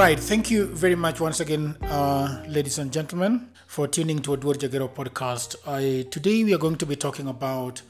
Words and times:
Right. 0.00 0.18
Thank 0.18 0.50
you 0.50 0.64
very 0.64 0.94
much 0.94 1.20
once 1.20 1.40
again, 1.40 1.76
uh, 1.82 2.42
ladies 2.48 2.78
and 2.78 2.90
gentlemen, 2.90 3.50
for 3.66 3.86
tuning 3.86 4.20
to 4.20 4.32
Edward 4.32 4.58
Jagero 4.58 4.88
podcast. 4.88 5.56
I, 5.66 6.08
today 6.08 6.42
we 6.42 6.54
are 6.54 6.58
going 6.58 6.76
to 6.76 6.86
be 6.86 6.96
talking 6.96 7.28
about 7.28 7.82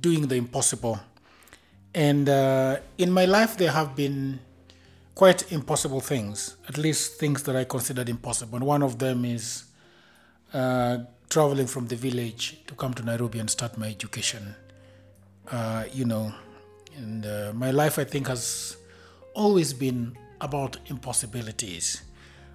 doing 0.00 0.26
the 0.26 0.34
impossible. 0.34 0.98
And 1.94 2.28
uh, 2.28 2.78
in 2.98 3.12
my 3.12 3.26
life, 3.26 3.56
there 3.56 3.70
have 3.70 3.94
been 3.94 4.40
quite 5.14 5.52
impossible 5.52 6.00
things, 6.00 6.56
at 6.68 6.78
least 6.78 7.20
things 7.20 7.44
that 7.44 7.54
I 7.54 7.62
considered 7.62 8.08
impossible. 8.08 8.56
And 8.56 8.66
one 8.66 8.82
of 8.82 8.98
them 8.98 9.24
is 9.24 9.66
uh, 10.52 10.98
traveling 11.30 11.68
from 11.68 11.86
the 11.86 11.94
village 11.94 12.58
to 12.66 12.74
come 12.74 12.92
to 12.94 13.04
Nairobi 13.04 13.38
and 13.38 13.48
start 13.48 13.78
my 13.78 13.86
education. 13.86 14.56
Uh, 15.48 15.84
you 15.92 16.06
know, 16.06 16.34
and 16.96 17.24
uh, 17.24 17.52
my 17.54 17.70
life, 17.70 18.00
I 18.00 18.04
think, 18.04 18.26
has 18.26 18.76
always 19.32 19.72
been 19.72 20.18
about 20.40 20.78
impossibilities. 20.86 22.02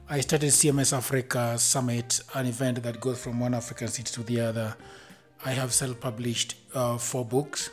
I 0.09 0.19
started 0.21 0.49
CMS 0.49 0.95
Africa 0.95 1.57
Summit, 1.57 2.19
an 2.35 2.45
event 2.45 2.83
that 2.83 2.99
goes 2.99 3.21
from 3.23 3.39
one 3.39 3.53
African 3.53 3.87
city 3.87 4.11
to 4.13 4.23
the 4.23 4.41
other. 4.41 4.75
I 5.45 5.51
have 5.51 5.73
self 5.73 5.99
published 5.99 6.55
uh, 6.73 6.97
four 6.97 7.25
books, 7.25 7.69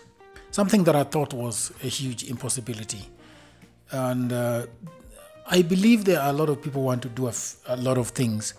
something 0.51 0.84
that 0.84 0.97
I 0.97 1.05
thought 1.05 1.33
was 1.34 1.73
a 1.83 1.89
huge 1.89 2.25
impossibility. 2.31 3.09
And 3.91 4.33
uh, 4.33 4.67
I 5.47 5.62
believe 5.62 6.05
there 6.05 6.20
are 6.20 6.31
a 6.31 6.33
lot 6.33 6.48
of 6.48 6.62
people 6.62 6.83
want 6.83 7.03
to 7.03 7.09
do 7.09 7.27
a, 7.27 7.31
f- 7.31 7.56
a 7.67 7.77
lot 7.77 7.98
of 7.98 8.09
things, 8.11 8.55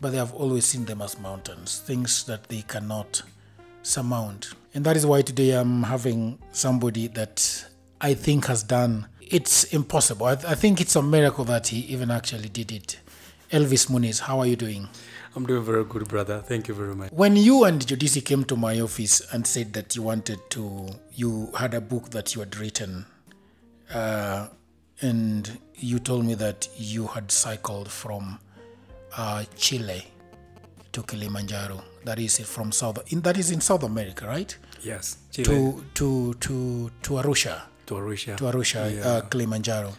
but 0.00 0.10
they 0.10 0.18
have 0.18 0.32
always 0.34 0.64
seen 0.64 0.84
them 0.84 1.02
as 1.02 1.18
mountains, 1.18 1.80
things 1.80 2.24
that 2.24 2.48
they 2.48 2.62
cannot 2.62 3.22
surmount. 3.82 4.54
And 4.74 4.84
that 4.84 4.96
is 4.96 5.04
why 5.04 5.22
today 5.22 5.50
I'm 5.50 5.82
having 5.82 6.38
somebody 6.52 7.08
that 7.08 7.66
I 8.00 8.14
think 8.14 8.46
has 8.46 8.62
done 8.62 9.08
it's 9.30 9.64
impossible. 9.72 10.26
I, 10.26 10.32
I 10.32 10.54
think 10.54 10.80
it's 10.80 10.96
a 10.96 11.02
miracle 11.02 11.44
that 11.44 11.68
he 11.68 11.80
even 11.92 12.10
actually 12.10 12.48
did 12.48 12.72
it. 12.72 12.98
Elvis 13.50 13.88
Muniz, 13.90 14.20
how 14.20 14.40
are 14.40 14.46
you 14.46 14.56
doing? 14.56 14.88
I'm 15.34 15.46
doing 15.46 15.62
very 15.64 15.84
good, 15.84 16.06
brother. 16.08 16.40
Thank 16.40 16.68
you 16.68 16.74
very 16.74 16.94
much. 16.94 17.12
When 17.12 17.36
you 17.36 17.64
and 17.64 17.80
Jodisi 17.80 18.24
came 18.24 18.44
to 18.44 18.56
my 18.56 18.80
office 18.80 19.22
and 19.32 19.46
said 19.46 19.72
that 19.74 19.94
you 19.96 20.02
wanted 20.02 20.40
to, 20.50 20.88
you 21.14 21.50
had 21.56 21.74
a 21.74 21.80
book 21.80 22.10
that 22.10 22.34
you 22.34 22.40
had 22.40 22.56
written, 22.56 23.06
uh, 23.94 24.48
and 25.00 25.58
you 25.76 25.98
told 25.98 26.24
me 26.26 26.34
that 26.34 26.68
you 26.76 27.06
had 27.06 27.30
cycled 27.30 27.88
from 27.90 28.38
uh, 29.16 29.44
Chile 29.56 30.04
to 30.92 31.02
Kilimanjaro. 31.02 31.82
That 32.04 32.18
is 32.18 32.38
from 32.40 32.72
South. 32.72 33.10
In, 33.12 33.20
that 33.22 33.36
is 33.38 33.50
in 33.50 33.60
South 33.60 33.82
America, 33.84 34.26
right? 34.26 34.56
Yes, 34.82 35.18
Chile 35.30 35.44
To 35.46 35.84
to 35.94 36.34
to 36.34 36.90
to 37.02 37.10
Arusha, 37.14 37.62
to 37.88 37.94
Arusha. 37.94 38.36
to 38.36 38.44
Arusha, 38.44 38.82
Yeah. 38.94 39.08
uh, 39.08 39.20
Kilimanjaro. 39.30 39.92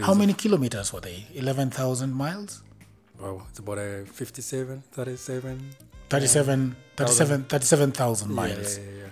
How 0.00 0.14
many 0.14 0.32
kilometers 0.34 0.92
were 0.92 1.00
they? 1.00 1.26
Eleven 1.34 1.70
thousand 1.70 2.12
miles. 2.14 2.62
Wow, 3.20 3.42
it's 3.50 3.58
about 3.60 3.78
a 3.78 4.04
57, 4.06 4.82
37. 4.92 5.60
37 6.08 6.76
37 6.96 7.44
37,000 7.44 8.28
Yeah, 8.30 8.34
miles. 8.34 8.78
Yeah, 8.78 8.84
yeah, 8.84 9.10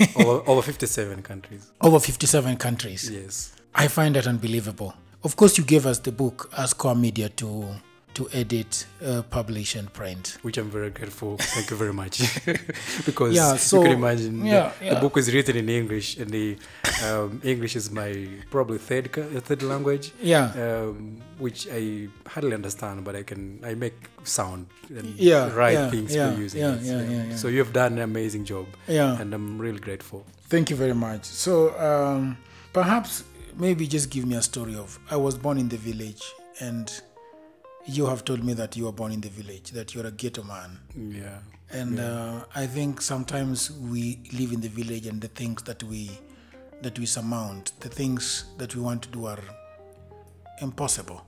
yeah. 0.00 0.06
over, 0.24 0.42
over 0.50 0.62
57 0.62 1.22
countries. 1.22 1.70
Over 1.80 1.98
57 2.00 2.56
countries. 2.56 3.10
Yes. 3.10 3.52
I 3.74 3.88
find 3.88 4.14
that 4.14 4.26
unbelievable. 4.26 4.94
Of 5.24 5.34
course, 5.36 5.58
you 5.58 5.64
gave 5.64 5.84
us 5.86 5.98
the 5.98 6.12
book 6.12 6.48
as 6.56 6.72
core 6.74 6.94
media 6.94 7.28
to 7.28 7.74
to 8.18 8.28
edit, 8.32 8.84
uh, 9.06 9.22
publish, 9.30 9.76
and 9.76 9.92
print. 9.92 10.38
Which 10.42 10.58
I'm 10.58 10.70
very 10.70 10.90
grateful. 10.90 11.36
Thank 11.38 11.70
you 11.70 11.76
very 11.76 11.92
much. 11.92 12.18
because 13.06 13.32
Yeah, 13.34 13.54
so- 13.68 13.76
you 13.78 13.82
can 13.84 13.92
imagine 13.98 14.40
the- 14.40 14.46
yeah, 14.48 14.72
the, 14.94 15.00
book 15.00 15.16
is 15.16 15.32
written 15.32 15.56
in 15.56 15.68
English, 15.68 16.16
and 16.18 16.28
the 16.30 16.56
um, 17.04 17.40
English 17.52 17.76
is 17.76 17.90
my 17.92 18.10
probably 18.50 18.78
third 18.78 19.12
third 19.44 19.62
language. 19.62 20.10
Yeah. 20.20 20.46
um, 20.64 21.22
which 21.38 21.68
I 21.70 22.08
hardly 22.26 22.54
understand, 22.54 23.04
but 23.04 23.14
I 23.14 23.22
can 23.22 23.60
I 23.64 23.74
make 23.74 23.94
sound 24.24 24.66
and 24.88 25.06
Yeah, 25.14 25.54
write 25.54 25.74
yeah, 25.78 25.90
things 25.90 26.12
yeah, 26.12 26.30
by 26.30 26.36
using 26.44 26.60
yeah, 26.62 26.74
it. 26.74 26.82
yeah, 26.82 27.02
yeah, 27.02 27.24
yeah. 27.30 27.36
So 27.36 27.46
you 27.46 27.60
have 27.64 27.72
done 27.72 27.92
an 27.92 28.00
amazing 28.12 28.44
job, 28.44 28.66
Yeah. 28.88 29.20
and 29.20 29.32
I'm 29.32 29.56
really 29.60 29.78
grateful. 29.78 30.26
Thank 30.48 30.70
you 30.70 30.76
very 30.76 30.94
much. 30.94 31.24
So, 31.24 31.52
um, 31.78 32.36
perhaps 32.72 33.22
maybe 33.56 33.86
just 33.86 34.10
give 34.10 34.24
me 34.26 34.34
a 34.34 34.42
story 34.42 34.74
of 34.74 34.98
I 35.08 35.16
was 35.16 35.34
born 35.38 35.58
in 35.58 35.68
the 35.68 35.76
village, 35.76 36.24
and 36.60 36.90
you 37.88 38.06
have 38.06 38.24
told 38.24 38.44
me 38.44 38.52
that 38.54 38.76
you 38.76 38.84
were 38.84 38.92
born 38.92 39.12
in 39.12 39.20
the 39.20 39.30
village, 39.30 39.70
that 39.70 39.94
you're 39.94 40.06
a 40.06 40.10
ghetto 40.12 40.42
man. 40.42 40.78
Yeah, 40.94 41.38
and 41.70 41.98
uh, 41.98 42.44
I 42.54 42.66
think 42.66 43.00
sometimes 43.00 43.70
we 43.72 44.20
live 44.32 44.52
in 44.52 44.60
the 44.60 44.68
village 44.68 45.06
and 45.06 45.20
the 45.20 45.28
things 45.28 45.62
that 45.64 45.82
we 45.82 46.10
that 46.82 46.98
we 46.98 47.06
surmount, 47.06 47.72
the 47.80 47.88
things 47.88 48.44
that 48.58 48.74
we 48.76 48.82
want 48.82 49.02
to 49.02 49.08
do 49.08 49.26
are 49.26 49.40
impossible. 50.60 51.24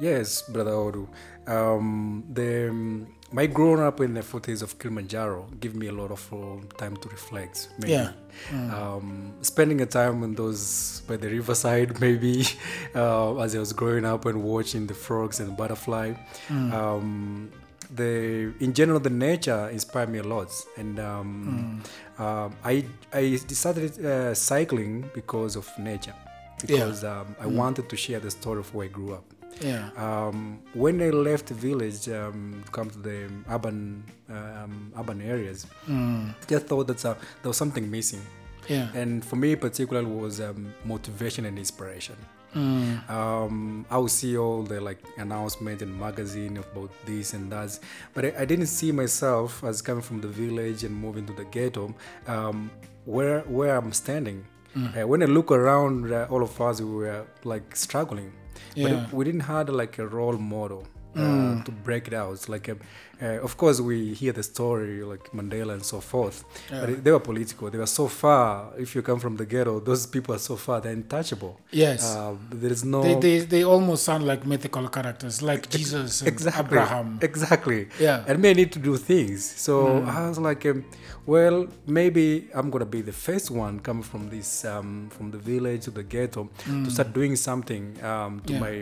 yes, 0.00 0.42
brother 0.42 0.72
Odu. 0.72 1.06
Um, 1.46 2.24
the 2.32 2.70
um, 2.70 3.06
my 3.32 3.46
growing 3.46 3.80
up 3.82 4.00
in 4.00 4.14
the 4.14 4.22
foothills 4.22 4.62
of 4.62 4.78
Kilimanjaro 4.78 5.48
gave 5.58 5.74
me 5.74 5.88
a 5.88 5.92
lot 5.92 6.12
of 6.12 6.32
uh, 6.32 6.76
time 6.78 6.96
to 6.98 7.08
reflect. 7.08 7.68
Maybe. 7.78 7.92
Yeah. 7.92 8.12
Um, 8.52 9.34
spending 9.42 9.80
a 9.80 9.86
time 9.86 10.22
on 10.22 10.34
those 10.34 11.02
by 11.08 11.16
the 11.16 11.28
riverside, 11.28 12.00
maybe 12.06 12.46
uh, 12.94 13.36
as 13.38 13.56
I 13.56 13.58
was 13.58 13.72
growing 13.72 14.04
up 14.04 14.24
and 14.26 14.42
watching 14.42 14.86
the 14.86 14.94
frogs 14.94 15.40
and 15.40 15.56
butterfly. 15.56 16.14
Um, 16.50 17.50
the 17.94 18.52
in 18.60 18.72
general, 18.72 19.00
the 19.00 19.10
nature 19.10 19.68
inspired 19.70 20.08
me 20.08 20.18
a 20.18 20.22
lot, 20.22 20.50
and 20.76 20.98
um, 20.98 21.82
um, 22.18 22.56
I 22.64 22.84
I 23.12 23.36
started 23.36 24.04
uh, 24.04 24.34
cycling 24.34 25.10
because 25.14 25.56
of 25.56 25.68
nature, 25.78 26.14
because 26.60 27.04
um, 27.04 27.34
I 27.40 27.46
wanted 27.46 27.88
to 27.88 27.96
share 27.96 28.20
the 28.20 28.30
story 28.30 28.60
of 28.60 28.74
where 28.74 28.86
I 28.86 28.88
grew 28.88 29.14
up. 29.14 29.24
Yeah. 29.60 29.90
Um, 29.96 30.60
when 30.74 31.00
I 31.00 31.10
left 31.10 31.46
the 31.46 31.54
village 31.54 32.08
um, 32.08 32.62
to 32.64 32.70
come 32.72 32.90
to 32.90 32.98
the 32.98 33.30
urban 33.50 34.04
um, 34.28 34.92
urban 34.98 35.20
areas, 35.22 35.66
I 35.88 36.46
just 36.46 36.66
thought 36.66 36.86
that 36.88 37.04
uh, 37.04 37.14
there 37.42 37.50
was 37.50 37.56
something 37.56 37.90
missing. 37.90 38.22
Yeah. 38.68 38.88
And 38.94 39.24
for 39.24 39.36
me, 39.36 39.56
particularly, 39.56 40.10
was 40.10 40.40
um, 40.40 40.72
motivation 40.84 41.44
and 41.44 41.58
inspiration. 41.58 42.16
Mm. 42.54 43.10
Um, 43.10 43.84
I 43.90 43.98
would 43.98 44.10
see 44.10 44.36
all 44.36 44.62
the 44.62 44.80
like 44.80 44.98
announcement 45.18 45.82
in 45.82 45.98
magazine 45.98 46.56
about 46.56 46.90
this 47.04 47.34
and 47.34 47.50
that, 47.50 47.78
but 48.14 48.24
I, 48.26 48.32
I 48.38 48.44
didn't 48.44 48.68
see 48.68 48.92
myself 48.92 49.64
as 49.64 49.82
coming 49.82 50.02
from 50.02 50.20
the 50.20 50.28
village 50.28 50.84
and 50.84 50.94
moving 50.94 51.26
to 51.26 51.32
the 51.32 51.44
ghetto, 51.44 51.94
um, 52.28 52.70
where 53.04 53.40
where 53.40 53.76
I'm 53.76 53.92
standing. 53.92 54.46
Uh, 54.76 55.06
when 55.06 55.22
I 55.22 55.26
look 55.26 55.52
around, 55.52 56.12
uh, 56.12 56.26
all 56.30 56.42
of 56.42 56.60
us 56.60 56.80
we 56.80 56.92
were 56.92 57.24
like 57.44 57.76
struggling, 57.76 58.32
Yeah. 58.74 58.88
but 58.88 59.12
we 59.12 59.24
didn't 59.24 59.40
have 59.40 59.68
like 59.68 59.98
a 59.98 60.06
role 60.06 60.36
model. 60.38 60.86
Uh, 61.16 61.62
to 61.62 61.70
break 61.70 62.08
it 62.08 62.12
out, 62.12 62.32
it's 62.32 62.48
like, 62.48 62.66
a, 62.66 62.76
uh, 63.22 63.40
of 63.42 63.56
course, 63.56 63.80
we 63.80 64.14
hear 64.14 64.32
the 64.32 64.42
story 64.42 65.02
like 65.02 65.30
Mandela 65.32 65.72
and 65.74 65.84
so 65.84 66.00
forth, 66.00 66.44
but 66.70 67.02
they 67.04 67.10
were 67.10 67.20
political. 67.20 67.70
They 67.70 67.78
were 67.78 67.86
so 67.86 68.08
far. 68.08 68.72
If 68.78 68.94
you 68.94 69.02
come 69.02 69.20
from 69.20 69.36
the 69.36 69.46
ghetto, 69.46 69.80
those 69.80 70.06
people 70.06 70.34
are 70.34 70.38
so 70.50 70.56
far; 70.56 70.80
they're 70.80 70.92
untouchable. 70.92 71.60
Yes. 71.70 72.02
Uh, 72.16 72.34
there 72.50 72.72
is 72.72 72.84
no 72.84 73.02
they, 73.02 73.14
they, 73.14 73.38
they 73.44 73.64
almost 73.64 74.04
sound 74.04 74.26
like 74.26 74.44
mythical 74.46 74.88
characters, 74.88 75.42
like 75.42 75.68
Jesus 75.70 76.20
and 76.20 76.28
exactly 76.28 76.78
Abraham. 76.78 77.18
exactly 77.22 77.88
Yeah. 78.00 78.24
and 78.26 78.40
may 78.40 78.52
need 78.54 78.72
to 78.72 78.78
do 78.78 78.96
things 78.96 79.44
so 79.66 80.02
i 80.04 80.28
was 80.28 80.38
like 80.38 80.64
um, 80.66 80.84
well 81.26 81.66
maybe 81.86 82.48
i'm 82.54 82.70
gonna 82.70 82.84
be 82.84 83.00
the 83.02 83.12
first 83.12 83.50
one 83.50 83.80
coming 83.80 84.02
from 84.02 84.28
this 84.30 84.64
um, 84.64 85.08
from 85.10 85.30
the 85.30 85.38
village 85.38 85.82
to 85.84 85.90
the 85.90 86.02
ghetto 86.02 86.48
to 86.64 86.90
start 86.90 87.12
doing 87.12 87.36
something 87.36 87.84
um, 88.04 88.40
to 88.46 88.52
Yeah. 88.52 88.60
my 88.60 88.74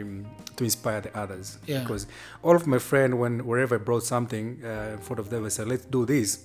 to 0.56 0.64
inspire 0.64 1.00
the 1.00 1.17
others 1.19 1.58
Yeah. 1.67 1.81
because 1.81 2.06
all 2.43 2.55
of 2.56 2.67
my 2.67 2.78
friends 2.78 3.14
when 3.14 3.44
wherever 3.46 3.75
i 3.76 3.78
brought 3.78 4.02
something 4.02 4.21
uh, 4.30 4.92
in 4.94 4.98
front 4.98 5.19
of 5.20 5.30
them 5.30 5.44
i 5.44 5.48
said 5.48 5.66
let's 5.69 5.84
do 5.84 6.04
this. 6.06 6.44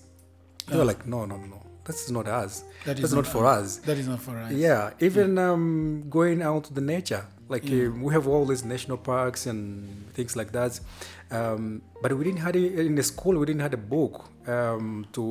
They 0.67 0.77
were 0.77 0.85
like 0.85 1.05
no 1.07 1.25
no 1.25 1.37
no 1.37 1.61
that's 1.87 2.09
not 2.11 2.27
us. 2.27 2.63
That 2.85 2.97
is 2.97 3.01
that's 3.01 3.13
not 3.13 3.23
not 3.23 3.31
for 3.31 3.45
us. 3.45 3.77
That 3.77 3.97
is 3.97 4.07
not 4.07 4.19
for 4.19 4.37
us. 4.37 4.51
yeah, 4.51 4.91
even 4.99 5.37
um, 5.37 6.03
going 6.09 6.41
out 6.41 6.65
to 6.65 6.73
the 6.73 6.81
nature. 6.81 7.25
Like 7.49 7.63
uh, 7.63 7.91
we 8.05 8.11
have 8.13 8.27
all 8.27 8.45
these 8.45 8.65
national 8.65 8.97
parks 8.97 9.45
and 9.45 9.63
things 10.13 10.35
like 10.35 10.51
that, 10.51 10.77
um, 11.31 11.81
but 12.01 12.11
we 12.17 12.25
didn't 12.25 12.41
have 12.41 12.55
it 12.57 12.77
in 12.79 12.95
the 12.95 13.03
school. 13.03 13.37
We 13.39 13.45
didn't 13.45 13.61
have 13.61 13.73
a 13.73 13.77
book 13.95 14.25
um, 14.47 15.05
to 15.13 15.23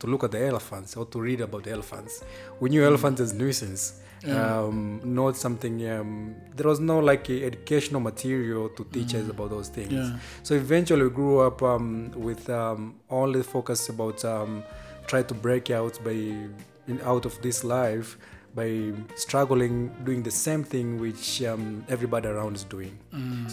to 0.00 0.06
look 0.08 0.24
at 0.24 0.32
the 0.32 0.44
elephants 0.44 0.96
or 0.96 1.04
to 1.06 1.20
read 1.20 1.40
about 1.40 1.62
the 1.62 1.70
elephants. 1.70 2.24
We 2.58 2.70
knew 2.70 2.84
elephants 2.84 3.20
as 3.20 3.32
nuisance, 3.32 4.00
um, 4.26 5.00
not 5.04 5.36
something. 5.36 5.88
Um, 5.88 6.34
there 6.54 6.66
was 6.66 6.80
no 6.80 6.98
like 6.98 7.30
educational 7.30 8.00
material 8.00 8.68
to 8.70 8.84
teach 8.84 9.14
us 9.14 9.28
about 9.28 9.50
those 9.50 9.68
things. 9.68 9.92
Yeah. 9.92 10.18
So 10.42 10.54
eventually, 10.54 11.04
we 11.04 11.10
grew 11.10 11.40
up 11.40 11.62
um, 11.62 12.10
with 12.14 12.48
um, 12.50 12.96
only 13.10 13.42
focus 13.42 13.88
about 13.88 14.24
um, 14.24 14.64
try 15.06 15.22
to 15.22 15.34
break 15.34 15.70
out 15.70 15.98
by 16.04 16.10
in, 16.12 17.00
out 17.04 17.24
of 17.24 17.40
this 17.42 17.64
life 17.64 18.16
by 18.58 18.68
struggling 19.16 19.74
doing 20.08 20.22
the 20.22 20.30
same 20.46 20.62
thing 20.72 20.86
which 21.04 21.42
um, 21.50 21.64
everybody 21.94 22.26
around 22.34 22.54
is 22.60 22.64
doing. 22.76 22.94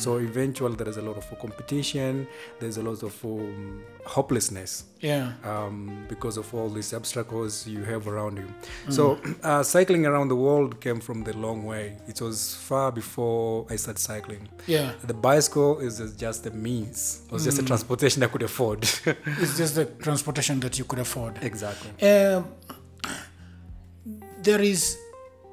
So 0.04 0.10
eventually 0.18 0.75
there 0.80 0.90
is 0.94 0.98
a 0.98 1.02
lot 1.10 1.18
of 1.22 1.25
competition. 1.46 2.12
There's 2.60 2.78
a 2.78 2.84
lot 2.90 3.02
of 3.10 3.16
um, 3.25 3.84
hopelessness 4.16 4.72
Yeah. 5.02 5.25
um, 5.52 5.78
because 6.13 6.36
of 6.42 6.48
all 6.56 6.69
these 6.78 6.92
obstacles 6.94 7.52
you 7.74 7.81
have 7.92 8.04
around 8.13 8.36
you. 8.38 8.48
So, 8.98 9.04
uh, 9.44 9.63
cycling 9.63 10.04
around 10.06 10.28
the 10.34 10.40
world 10.48 10.72
came 10.86 11.00
from 11.07 11.24
the 11.24 11.34
long 11.46 11.60
way. 11.66 11.86
It 12.12 12.18
was 12.22 12.38
far 12.69 12.92
before 13.02 13.66
I 13.74 13.75
started 13.78 14.02
cycling. 14.12 14.44
Yeah. 14.68 14.92
The 15.12 15.18
bicycle 15.30 15.72
is 15.88 15.96
just 16.25 16.46
a 16.46 16.52
means, 16.52 17.22
it 17.28 17.31
was 17.36 17.44
just 17.50 17.60
a 17.60 17.66
transportation 17.72 18.19
I 18.24 18.28
could 18.34 18.44
afford. 18.52 18.80
It's 19.42 19.56
just 19.62 19.74
the 19.80 19.86
transportation 20.07 20.56
that 20.63 20.74
you 20.80 20.86
could 20.90 21.00
afford. 21.07 21.34
exactly. 21.52 21.92
Um, 22.10 22.42
there 24.45 24.62
is 24.62 24.97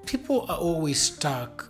people 0.05 0.43
are 0.51 0.59
always 0.59 1.01
stuck 1.01 1.69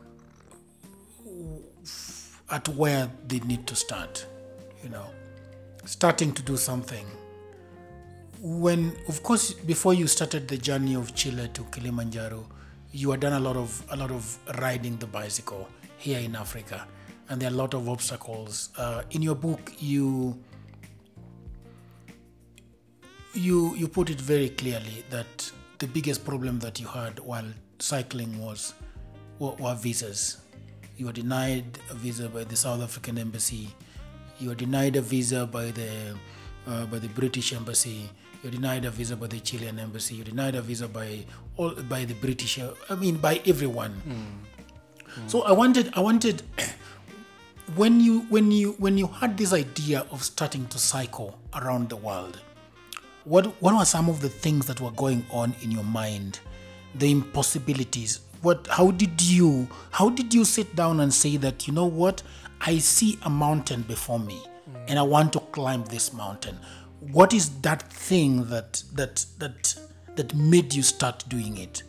at 2.51 2.69
where 2.69 3.09
they 3.29 3.39
need 3.41 3.65
to 3.67 3.77
start 3.77 4.27
you 4.83 4.89
know 4.91 5.07
starting 5.85 6.33
to 6.33 6.43
do 6.43 6.57
something. 6.57 7.07
When 8.41 8.93
of 9.09 9.23
course 9.23 9.53
before 9.53 9.95
you 9.95 10.07
started 10.09 10.49
the 10.49 10.57
journey 10.59 10.95
of 10.95 11.15
chile 11.15 11.49
to 11.55 11.63
kilimanjaro 11.65 12.45
you 12.91 13.13
had 13.13 13.21
done 13.21 13.35
a 13.35 13.41
lot 13.41 13.57
of 13.57 13.83
a 13.91 13.97
lot 13.97 14.11
of 14.11 14.39
riding 14.59 14.97
the 14.99 15.07
bicycle 15.07 15.69
here 15.97 16.19
in 16.19 16.35
africa 16.35 16.87
and 17.29 17.41
there 17.41 17.49
are 17.49 17.55
a 17.55 17.57
lot 17.57 17.73
of 17.73 17.89
obstacles. 17.89 18.71
Uh, 18.77 19.03
in 19.13 19.23
your 19.23 19.37
book 19.37 19.73
you 19.79 20.37
you 23.33 23.75
you 23.77 23.87
put 23.89 24.11
it 24.11 24.21
very 24.21 24.49
clearly 24.51 25.05
that 25.11 25.51
the 25.83 25.89
biggest 25.89 26.25
problem 26.25 26.61
that 26.61 26.79
you 26.79 26.87
had 26.87 27.19
while 27.19 27.51
cycling 27.81 28.39
was 28.39 28.73
were, 29.41 29.51
were 29.59 29.75
visas. 29.75 30.39
You 30.97 31.07
were 31.07 31.13
denied 31.13 31.77
a 31.91 31.95
visa 31.95 32.29
by 32.29 32.45
the 32.45 32.55
South 32.55 32.81
African 32.81 33.19
embassy. 33.19 33.75
You 34.39 34.51
were 34.51 34.55
denied 34.55 34.95
a 34.95 35.03
visa 35.03 35.45
by 35.45 35.73
the 35.73 36.15
uh, 36.69 36.87
by 36.87 37.01
the 37.01 37.09
British 37.09 37.53
embassy. 37.53 38.09
You 38.43 38.51
were 38.51 38.55
denied 38.55 38.85
a 38.85 38.91
visa 38.91 39.17
by 39.17 39.27
the 39.27 39.41
Chilean 39.41 39.81
embassy. 39.81 40.15
You 40.15 40.23
were 40.23 40.31
denied 40.31 40.55
a 40.55 40.63
visa 40.63 40.87
by 40.87 41.27
all 41.57 41.75
by 41.91 42.05
the 42.05 42.15
British. 42.15 42.61
Uh, 42.61 42.75
I 42.89 42.95
mean, 42.95 43.17
by 43.17 43.43
everyone. 43.45 43.91
Hmm. 44.07 44.31
Hmm. 45.19 45.27
So 45.27 45.43
I 45.43 45.51
wanted 45.51 45.91
I 45.99 46.01
wanted 46.01 46.47
when 47.75 47.99
you 47.99 48.21
when 48.31 48.53
you 48.53 48.77
when 48.79 48.97
you 48.97 49.09
had 49.09 49.37
this 49.37 49.53
idea 49.53 50.07
of 50.13 50.23
starting 50.23 50.69
to 50.69 50.79
cycle 50.79 51.41
around 51.59 51.91
the 51.91 51.97
world 51.99 52.39
what 53.25 53.47
what 53.63 53.75
were 53.75 53.85
some 53.85 54.09
of 54.09 54.21
the 54.21 54.29
things 54.29 54.67
that 54.67 54.81
were 54.81 54.91
going 54.93 55.25
on 55.31 55.55
in 55.63 55.71
your 55.71 55.85
mind? 55.85 56.41
The 56.95 57.11
impossibilities. 57.11 58.21
What 58.43 58.67
how 58.69 58.91
did 58.91 59.21
you 59.23 59.69
how 59.91 60.11
did 60.11 60.35
you 60.35 60.45
sit 60.45 60.75
down 60.75 61.01
and 61.01 61.13
say 61.13 61.37
that 61.39 61.67
you 61.67 61.73
know 61.73 61.87
what? 61.87 62.23
I 62.61 62.79
see 62.79 63.19
a 63.23 63.31
mountain 63.31 63.83
before 63.83 64.21
me 64.21 64.41
and 64.89 64.99
i 64.99 65.03
want 65.03 65.33
to 65.33 65.41
climb 65.41 65.85
this 65.87 66.13
mountain. 66.13 66.59
What 67.01 67.33
is 67.33 67.51
that 67.63 67.83
thing 67.93 68.45
that 68.47 68.83
that 68.95 69.27
that 69.39 69.75
that 70.15 70.35
made 70.35 70.73
you 70.75 70.83
start 70.83 71.25
doing 71.29 71.57
it? 71.59 71.83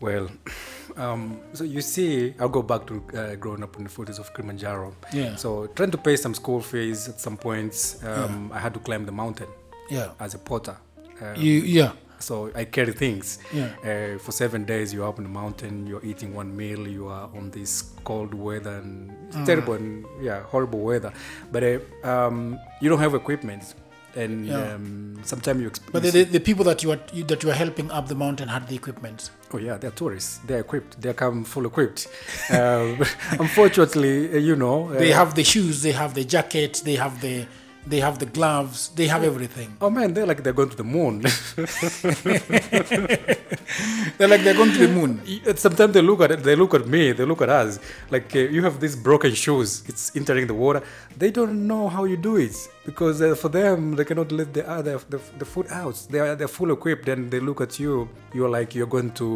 Well, 0.00 0.28
um, 0.96 1.40
so 1.52 1.64
you 1.64 1.80
see, 1.80 2.34
I'll 2.40 2.48
go 2.48 2.62
back 2.62 2.86
to 2.86 3.02
uh, 3.16 3.34
growing 3.36 3.62
up 3.62 3.76
in 3.76 3.84
the 3.84 3.90
foothills 3.90 4.18
of 4.18 4.34
Kilimanjaro. 4.34 4.94
Yeah. 5.12 5.36
So 5.36 5.66
trying 5.68 5.92
to 5.92 5.98
pay 5.98 6.16
some 6.16 6.34
school 6.34 6.60
fees 6.60 7.08
at 7.08 7.20
some 7.20 7.36
points, 7.36 8.02
um, 8.04 8.50
I 8.52 8.58
had 8.58 8.74
to 8.74 8.80
climb 8.80 9.06
the 9.06 9.12
mountain 9.12 9.48
yeah 9.90 10.10
as 10.20 10.34
a 10.34 10.38
porter. 10.38 10.76
Um, 11.20 11.36
you 11.36 11.52
yeah 11.60 11.92
so 12.18 12.50
I 12.54 12.64
carry 12.64 12.92
things. 12.92 13.38
Yeah. 13.52 13.68
Uh, 13.84 14.18
for 14.18 14.32
seven 14.32 14.64
days, 14.64 14.94
you're 14.94 15.06
up 15.06 15.18
in 15.18 15.24
the 15.24 15.30
mountain. 15.30 15.86
You're 15.86 16.02
eating 16.04 16.32
one 16.34 16.56
meal. 16.56 16.88
You 16.88 17.08
are 17.08 17.28
on 17.36 17.50
this 17.50 17.82
cold 18.04 18.32
weather 18.32 18.76
and 18.78 19.10
Mm. 19.32 19.44
terrible 19.44 19.74
and 19.74 20.06
yeah, 20.22 20.42
horrible 20.44 20.80
weather. 20.80 21.12
But 21.52 21.62
uh, 21.64 21.78
um, 22.08 22.58
you 22.80 22.88
don't 22.88 23.00
have 23.00 23.14
equipment, 23.14 23.74
and 24.16 24.46
Yeah. 24.46 24.74
um, 24.74 25.20
sometimes 25.24 25.60
you. 25.62 25.68
Exp- 25.70 25.92
but 25.92 26.02
the, 26.02 26.10
the, 26.12 26.24
the 26.24 26.40
people 26.40 26.64
that 26.64 26.82
you 26.82 26.92
are 26.92 27.00
you, 27.12 27.24
that 27.24 27.42
you 27.42 27.50
are 27.50 27.58
helping 27.64 27.90
up 27.90 28.08
the 28.08 28.14
mountain 28.14 28.48
had 28.48 28.68
the 28.68 28.76
equipment 28.76 29.30
Oh 29.52 29.58
yeah, 29.58 29.76
they're 29.76 29.90
tourists. 30.02 30.38
They're 30.46 30.60
equipped. 30.60 31.00
They 31.02 31.12
come 31.12 31.44
full 31.44 31.66
equipped. 31.66 32.06
Uh, 32.50 33.04
unfortunately, 33.44 34.32
uh, 34.34 34.38
you 34.38 34.56
know. 34.56 34.88
Uh, 34.90 34.98
they 34.98 35.12
have 35.12 35.34
the 35.34 35.44
shoes 35.44 35.82
they 35.82 35.92
have 35.92 36.14
the 36.14 36.24
jacket. 36.24 36.82
they 36.84 36.96
have 36.96 37.20
the 37.20 37.46
they 37.86 38.00
have 38.00 38.18
the 38.18 38.26
gloves 38.26 38.88
they 38.96 39.06
have 39.06 39.22
everything 39.24 39.76
Oh 39.80 39.90
man, 39.90 40.14
they're 40.14 40.26
like 40.26 40.42
they're 40.42 40.52
going 40.60 40.70
to 40.70 40.76
the 40.76 40.84
moon. 40.84 41.20
they're 44.18 44.28
like 44.28 44.42
they're 44.44 44.54
going 44.54 44.72
to 44.72 44.86
the 44.86 44.88
moon 44.88 45.20
Sometimes 45.56 45.92
they 45.94 46.02
look 46.02 46.20
at 46.22 46.30
it, 46.30 46.42
they 46.42 46.56
look 46.56 46.74
at 46.74 46.86
me, 46.86 47.12
they 47.12 47.24
look 47.24 47.42
at 47.42 47.48
us. 47.48 47.78
Like 48.10 48.34
uh, 48.34 48.38
you 48.38 48.62
have 48.62 48.80
these 48.80 48.96
broken 48.96 49.34
shoes. 49.34 49.82
It's 49.88 50.14
entering 50.16 50.46
the 50.46 50.54
water. 50.54 50.82
They 51.16 51.30
don't 51.30 51.66
know 51.66 51.88
how 51.88 52.04
you 52.04 52.16
do 52.16 52.36
it 52.36 52.54
because 52.84 53.20
uh, 53.22 53.34
for 53.34 53.48
them 53.48 53.96
they 53.96 54.04
cannot 54.04 54.32
let 54.32 54.52
the 54.54 54.68
other 54.68 54.98
the, 55.08 55.20
the 55.38 55.44
foot 55.44 55.70
out. 55.70 55.94
They 56.10 56.20
are 56.20 56.34
they're 56.36 56.48
full 56.48 56.72
equipped 56.72 57.08
and 57.08 57.30
they 57.30 57.40
look 57.40 57.60
at 57.60 57.78
you. 57.78 58.08
You're 58.32 58.50
like 58.58 58.74
you're 58.74 58.86
going 58.96 59.12
to 59.12 59.26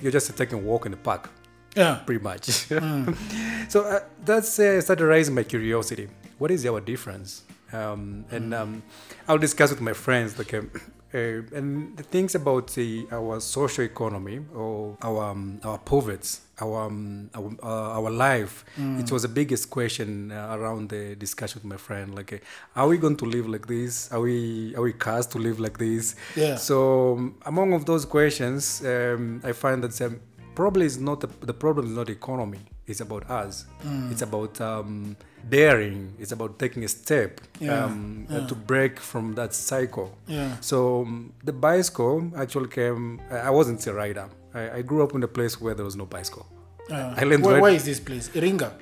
you're 0.00 0.12
just 0.12 0.36
taking 0.36 0.58
a 0.58 0.62
walk 0.62 0.86
in 0.86 0.92
the 0.92 0.98
park. 0.98 1.30
yeah 1.76 1.96
pretty 2.06 2.22
much. 2.22 2.44
so 3.68 3.84
uh, 3.84 4.00
that's 4.24 4.58
uh, 4.58 4.80
started 4.80 5.04
raising 5.06 5.34
my 5.34 5.44
curiosity. 5.44 6.08
What 6.38 6.50
is 6.50 6.64
our 6.66 6.80
difference? 6.80 7.42
Um, 7.72 8.24
and 8.30 8.54
um, 8.54 8.82
I'll 9.26 9.38
discuss 9.38 9.70
with 9.70 9.80
my 9.80 9.92
friends 9.92 10.38
like. 10.38 10.54
Um, 10.54 10.70
uh, 11.14 11.40
and 11.54 11.96
the 11.96 12.02
things 12.02 12.34
about 12.34 12.66
the, 12.74 13.06
our 13.10 13.40
social 13.40 13.82
economy 13.82 14.40
or 14.54 14.94
our 15.00 15.30
um, 15.30 15.58
our 15.64 15.78
poverty, 15.78 16.38
our 16.60 16.82
um, 16.86 17.30
our, 17.34 17.50
uh, 17.62 17.98
our 17.98 18.10
life, 18.10 18.62
it 18.76 19.10
was 19.10 19.22
the 19.22 19.28
biggest 19.28 19.70
question 19.70 20.30
uh, 20.30 20.54
around 20.54 20.90
the 20.90 21.14
discussion 21.14 21.62
with 21.62 21.64
my 21.64 21.78
friend. 21.78 22.14
Like, 22.14 22.34
uh, 22.34 22.38
are 22.76 22.88
we 22.88 22.98
going 22.98 23.16
to 23.16 23.24
live 23.24 23.48
like 23.48 23.66
this? 23.66 24.12
Are 24.12 24.20
we 24.20 24.74
are 24.76 24.82
we 24.82 24.92
cast 24.92 25.30
to 25.30 25.38
live 25.38 25.58
like 25.58 25.78
this? 25.78 26.14
Yeah. 26.36 26.56
So 26.56 27.14
um, 27.14 27.36
among 27.46 27.72
of 27.72 27.86
those 27.86 28.04
questions, 28.04 28.84
um, 28.84 29.40
I 29.42 29.52
find 29.52 29.82
that 29.84 29.98
um, 30.02 30.20
probably 30.54 30.84
is 30.84 30.98
not 30.98 31.20
the, 31.20 31.28
the 31.40 31.54
problem 31.54 31.86
is 31.86 31.92
not 31.92 32.08
the 32.08 32.12
economy. 32.12 32.60
It's 32.88 33.00
about 33.00 33.28
us. 33.30 33.66
It's 34.10 34.22
about 34.22 34.60
um, 34.60 35.16
daring. 35.48 36.14
It's 36.18 36.32
about 36.32 36.58
taking 36.58 36.84
a 36.84 36.88
step 36.88 37.40
Yeah, 37.60 37.84
um, 37.84 38.26
uh, 38.30 38.38
yeah. 38.38 38.46
to 38.46 38.54
break 38.54 38.98
from 38.98 39.34
that 39.34 39.54
cycle. 39.54 40.16
Yeah. 40.26 40.56
So 40.60 41.02
um, 41.02 41.32
the 41.44 41.52
bicycle 41.52 42.32
actually 42.36 42.68
came. 42.68 43.20
I 43.30 43.50
wasn't 43.50 43.86
a 43.86 43.92
rider. 43.94 44.28
I, 44.54 44.70
I 44.78 44.82
grew 44.82 45.02
up 45.02 45.14
in 45.14 45.22
a 45.22 45.28
place 45.28 45.60
where 45.60 45.74
there 45.74 45.84
was 45.84 45.96
no 45.96 46.06
bicycle. 46.06 46.46
Uh, 46.90 47.14
I 47.16 47.24
learned 47.24 47.44
where, 47.44 47.60
where 47.60 47.74
is 47.74 47.84
this 47.84 48.00
place? 48.00 48.28
Iringa, 48.30 48.72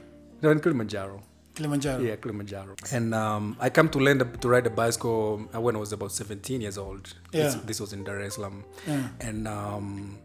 No, 0.43 0.51
in 0.51 0.61
Kilimanjaro. 0.61 1.21
Kilimanjaro. 1.57 2.03
Yeah, 2.03 2.17
Kilimanjaro. 2.17 2.75
And 2.93 3.15
um, 3.15 3.57
I 3.59 3.71
come 3.71 3.89
to 3.89 3.99
learn 3.99 4.19
the, 4.19 4.27
to 4.27 4.49
ride 4.49 4.67
a 4.67 4.71
bicycle 4.71 5.39
when 5.55 5.75
I 5.75 5.79
was 5.79 5.93
about 5.93 6.13
17 6.13 6.61
years 6.61 6.79
old. 6.79 7.15
This, 7.33 7.55
Yeah. 7.55 7.61
this 7.65 7.81
was 7.81 7.93
in 7.95 8.05
Dar 8.05 8.21
es 8.21 8.35
Salaam. 8.35 8.63
Yeah. 8.87 9.09
And 9.21 9.49
um, 9.49 10.19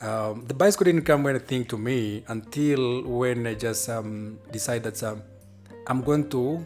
um, 0.00 0.44
the 0.46 0.54
bicycle 0.54 0.84
didn't 0.84 1.02
come 1.02 1.26
anything 1.26 1.64
to 1.66 1.78
me 1.78 2.24
until 2.28 3.02
when 3.02 3.46
I 3.46 3.54
just 3.54 3.88
um, 3.88 4.38
decided 4.50 4.84
that 4.84 5.02
um, 5.02 5.22
I'm 5.86 6.02
going 6.02 6.28
to 6.30 6.64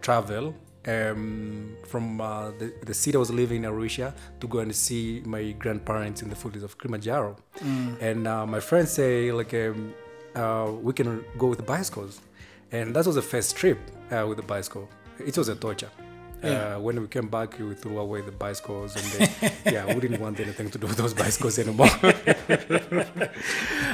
travel 0.00 0.54
um, 0.86 1.76
from 1.86 2.20
uh, 2.20 2.50
the, 2.52 2.72
the 2.84 2.94
city 2.94 3.16
I 3.16 3.18
was 3.18 3.30
living 3.30 3.64
in 3.64 3.70
Arusha 3.70 4.14
to 4.40 4.46
go 4.46 4.60
and 4.60 4.74
see 4.74 5.22
my 5.24 5.52
grandparents 5.52 6.22
in 6.22 6.30
the 6.30 6.36
foothills 6.36 6.64
of 6.64 6.78
Kilimanjaro. 6.78 7.36
And 8.00 8.26
uh, 8.26 8.46
my 8.46 8.60
friends 8.60 8.92
say 8.92 9.30
like 9.32 9.52
um, 9.54 9.94
uh, 10.34 10.72
we 10.80 10.92
can 10.92 11.24
go 11.38 11.48
with 11.48 11.66
bicycles, 11.66 12.20
and 12.72 12.94
that 12.94 13.06
was 13.06 13.16
the 13.16 13.22
first 13.22 13.56
trip 13.56 13.78
uh, 14.10 14.24
with 14.26 14.38
the 14.38 14.44
bicycle. 14.44 14.88
It 15.18 15.36
was 15.36 15.48
a 15.48 15.54
torture. 15.54 15.90
Yeah. 16.42 16.76
Uh, 16.76 16.80
when 16.80 17.00
we 17.00 17.06
came 17.06 17.28
back, 17.28 17.58
we 17.58 17.74
threw 17.74 17.98
away 17.98 18.22
the 18.22 18.32
bicycles, 18.32 18.96
and 18.96 19.04
then, 19.12 19.52
yeah, 19.74 19.84
we 19.86 20.00
didn't 20.00 20.20
want 20.20 20.40
anything 20.40 20.70
to 20.70 20.78
do 20.78 20.86
with 20.86 20.96
those 20.96 21.12
bicycles 21.12 21.58
anymore. 21.58 21.90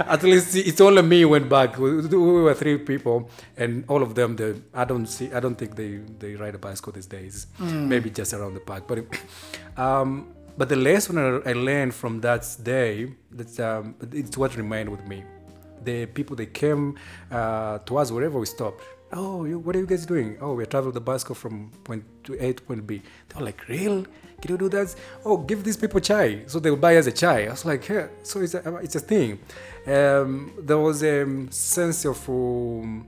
At 0.06 0.22
least 0.22 0.54
it's 0.54 0.80
only 0.80 1.02
me 1.02 1.24
went 1.24 1.48
back. 1.48 1.78
We, 1.78 2.02
we 2.06 2.42
were 2.42 2.54
three 2.54 2.78
people, 2.78 3.28
and 3.56 3.84
all 3.88 4.02
of 4.02 4.14
them. 4.14 4.36
The 4.36 4.60
I 4.74 4.84
don't 4.84 5.06
see. 5.06 5.32
I 5.32 5.40
don't 5.40 5.56
think 5.56 5.74
they 5.74 5.98
they 6.18 6.34
ride 6.36 6.54
a 6.54 6.58
bicycle 6.58 6.92
these 6.92 7.06
days. 7.06 7.46
Maybe 7.58 8.10
just 8.10 8.32
around 8.32 8.54
the 8.54 8.60
park. 8.60 8.86
But 8.86 9.04
um, 9.76 10.28
but 10.56 10.68
the 10.68 10.76
lesson 10.76 11.18
I 11.18 11.50
I 11.50 11.52
learned 11.54 11.94
from 11.94 12.20
that 12.20 12.44
day, 12.62 13.12
that's 13.30 13.58
um, 13.58 13.94
it's 14.12 14.36
what 14.36 14.56
remained 14.56 14.90
with 14.90 15.04
me. 15.06 15.24
The 15.82 16.06
people 16.06 16.36
they 16.36 16.46
came 16.46 16.96
uh, 17.30 17.78
to 17.78 17.98
us 17.98 18.10
wherever 18.10 18.38
we 18.38 18.46
stopped. 18.46 18.82
Oh, 19.12 19.44
you, 19.44 19.58
what 19.58 19.76
are 19.76 19.78
you 19.78 19.86
guys 19.86 20.04
doing? 20.04 20.36
Oh, 20.40 20.54
we're 20.54 20.66
traveling 20.66 20.92
the 20.92 21.00
bicycle 21.00 21.34
from 21.34 21.70
point 21.84 22.04
to 22.24 22.34
A 22.44 22.52
to 22.52 22.62
point 22.62 22.86
B. 22.86 23.02
They 23.28 23.38
were 23.38 23.44
like, 23.46 23.68
real? 23.68 24.04
Can 24.42 24.50
you 24.50 24.58
do 24.58 24.68
that? 24.70 24.94
Oh, 25.24 25.36
give 25.38 25.62
these 25.62 25.76
people 25.76 26.00
chai. 26.00 26.42
So 26.46 26.58
they 26.58 26.70
will 26.70 26.76
buy 26.76 26.96
us 26.96 27.06
a 27.06 27.12
chai. 27.12 27.46
I 27.46 27.50
was 27.50 27.64
like, 27.64 27.88
yeah. 27.88 28.08
So 28.22 28.40
it's 28.40 28.54
a, 28.54 28.76
it's 28.76 28.96
a 28.96 29.00
thing. 29.00 29.38
Um, 29.86 30.52
there 30.58 30.78
was 30.78 31.02
a 31.02 31.24
sense 31.50 32.04
of 32.04 32.28
um, 32.28 33.06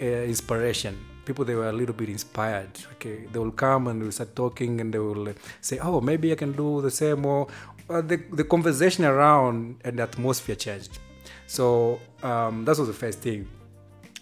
uh, 0.00 0.04
inspiration. 0.04 0.98
People 1.24 1.44
they 1.44 1.54
were 1.54 1.68
a 1.68 1.72
little 1.72 1.94
bit 1.94 2.08
inspired. 2.08 2.70
Okay, 2.94 3.26
they 3.30 3.38
will 3.38 3.52
come 3.52 3.86
and 3.88 4.02
we 4.02 4.10
start 4.10 4.34
talking, 4.34 4.80
and 4.80 4.92
they 4.92 4.98
will 4.98 5.28
uh, 5.28 5.34
say, 5.60 5.78
"Oh, 5.78 6.00
maybe 6.00 6.32
I 6.32 6.34
can 6.34 6.50
do 6.50 6.80
the 6.80 6.90
same," 6.90 7.24
or 7.24 7.46
uh, 7.88 8.00
the 8.00 8.16
the 8.32 8.42
conversation 8.42 9.04
around 9.04 9.76
and 9.84 9.98
the 10.00 10.02
atmosphere 10.02 10.56
changed. 10.56 10.98
So 11.46 12.00
um, 12.24 12.64
that 12.64 12.76
was 12.76 12.88
the 12.88 12.94
first 12.94 13.20
thing. 13.20 13.46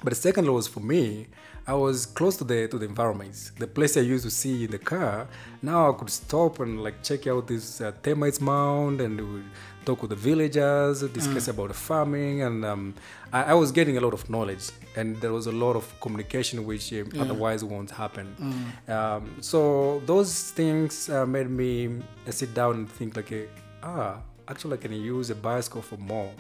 But 0.02 0.11
the 0.11 0.16
second 0.16 0.47
law 0.47 0.54
was 0.54 0.69
for 0.69 0.80
me. 0.80 1.26
I 1.66 1.75
was 1.75 2.07
close 2.07 2.37
to 2.38 2.45
the 2.45 2.69
to 2.69 2.78
the 2.78 2.87
environments. 2.87 3.52
The 3.59 3.66
place 3.66 3.97
I 3.97 4.00
used 4.00 4.25
to 4.25 4.30
see 4.30 4.64
in 4.64 4.71
the 4.71 4.78
car. 4.78 5.28
Now 5.62 5.90
I 5.90 5.92
could 5.99 6.11
stop 6.11 6.59
and 6.61 6.83
like 6.83 7.02
check 7.02 7.26
out 7.26 7.47
this 7.47 7.80
uh, 7.80 7.92
termites 8.02 8.40
mound 8.40 9.00
and 9.00 9.21
we 9.21 9.42
talk 9.85 10.00
with 10.02 10.11
the 10.11 10.16
villagers, 10.16 11.02
discuss 11.02 11.49
about 11.49 11.69
the 11.69 11.75
farming, 11.75 12.42
and 12.42 12.64
um, 12.64 12.95
I, 13.33 13.45
I 13.45 13.54
was 13.54 13.73
getting 13.73 13.97
a 13.97 14.00
lot 14.00 14.14
of 14.14 14.28
knowledge. 14.28 14.71
And 14.97 15.16
there 15.23 15.33
was 15.33 15.47
a 15.47 15.52
lot 15.52 15.76
of 15.76 15.85
communication 16.00 16.64
which 16.64 16.92
um, 16.92 17.11
otherwise 17.19 17.62
won't 17.62 17.90
happen. 17.90 18.26
Um, 18.88 19.37
so 19.40 20.02
those 20.07 20.50
things 20.50 21.09
uh, 21.09 21.26
made 21.26 21.50
me 21.50 22.00
uh, 22.26 22.30
sit 22.30 22.52
down 22.54 22.73
and 22.75 22.90
think 22.90 23.16
like, 23.16 23.33
uh, 23.33 23.47
ah, 23.83 24.16
actually 24.49 24.75
I 24.78 24.80
can 24.80 24.92
use 24.92 25.30
a 25.30 25.35
bicycle 25.35 25.83
for 25.83 25.97
more. 25.99 26.30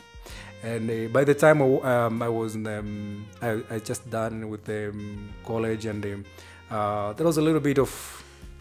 And 0.62 0.90
uh, 0.90 1.08
by 1.08 1.24
the 1.24 1.34
time 1.34 1.62
um, 1.62 2.22
I 2.22 2.28
was 2.28 2.54
in, 2.54 2.66
um, 2.66 3.26
I, 3.40 3.62
I 3.70 3.78
just 3.78 4.10
done 4.10 4.50
with 4.50 4.64
the 4.64 4.90
um, 4.90 5.30
college, 5.46 5.86
and 5.86 6.04
um, 6.04 6.24
uh, 6.70 7.12
there 7.14 7.26
was 7.26 7.38
a 7.38 7.42
little 7.42 7.60
bit 7.60 7.78
of 7.78 7.90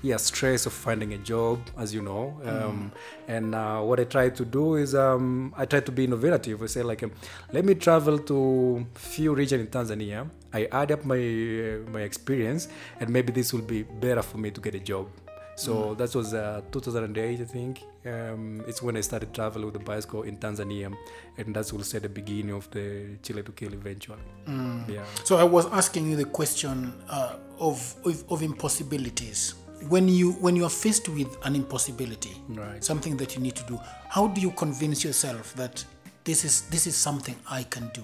yeah 0.01 0.15
stress 0.15 0.65
of 0.65 0.71
finding 0.71 1.13
a 1.13 1.17
job, 1.17 1.59
as 1.77 1.93
you 1.93 2.01
know. 2.01 2.39
Um, 2.45 2.91
And 3.27 3.53
uh, 3.53 3.81
what 3.81 3.99
I 3.99 4.05
tried 4.05 4.33
to 4.37 4.45
do 4.45 4.75
is 4.75 4.95
um, 4.95 5.53
I 5.57 5.65
tried 5.65 5.85
to 5.87 5.91
be 5.91 6.05
innovative. 6.05 6.63
I 6.63 6.67
say 6.67 6.83
like, 6.83 7.03
let 7.51 7.65
me 7.65 7.75
travel 7.75 8.17
to 8.17 8.85
few 8.95 9.35
regions 9.35 9.61
in 9.61 9.67
Tanzania. 9.67 10.29
I 10.53 10.67
add 10.71 10.91
up 10.91 11.03
my 11.05 11.17
uh, 11.19 11.91
my 11.91 12.01
experience, 12.01 12.69
and 12.99 13.09
maybe 13.09 13.31
this 13.33 13.53
will 13.53 13.67
be 13.75 13.83
better 13.83 14.23
for 14.23 14.37
me 14.37 14.51
to 14.51 14.61
get 14.61 14.73
a 14.73 14.79
job. 14.79 15.07
So 15.59 15.93
that 15.95 16.15
was 16.15 16.33
uh, 16.33 16.61
2008, 16.71 17.41
I 17.41 17.43
think. 17.43 17.81
Um, 18.05 18.63
it's 18.67 18.81
when 18.81 18.95
I 18.97 19.01
started 19.01 19.33
traveling 19.33 19.65
with 19.65 19.73
the 19.73 19.79
bicycle 19.83 20.23
in 20.23 20.37
Tanzania, 20.37 20.93
and 21.37 21.53
that's 21.55 21.73
also 21.73 21.99
the 21.99 22.07
beginning 22.09 22.55
of 22.55 22.69
the 22.71 23.17
Chile 23.21 23.43
to 23.43 23.51
Kili 23.51 23.73
eventually. 23.73 24.19
Yeah. 24.87 25.03
So 25.25 25.35
I 25.37 25.43
was 25.43 25.65
asking 25.67 26.09
you 26.09 26.15
the 26.15 26.25
question 26.25 26.93
uh, 27.09 27.35
of, 27.59 27.95
of 28.05 28.23
of 28.31 28.41
impossibilities. 28.41 29.55
When 29.89 30.07
you 30.09 30.33
when 30.41 30.55
you 30.55 30.65
are 30.65 30.69
faced 30.85 31.09
with 31.09 31.37
an 31.43 31.55
impossibility, 31.55 32.35
Right. 32.49 32.83
something 32.83 33.17
that 33.17 33.35
you 33.35 33.41
need 33.41 33.55
to 33.55 33.63
do, 33.67 33.79
how 34.09 34.27
do 34.27 34.41
you 34.41 34.51
convince 34.51 35.03
yourself 35.03 35.53
that 35.55 35.83
this 36.23 36.43
is 36.45 36.61
this 36.69 36.85
is 36.87 36.95
something 36.95 37.35
I 37.49 37.63
can 37.63 37.89
do? 37.93 38.03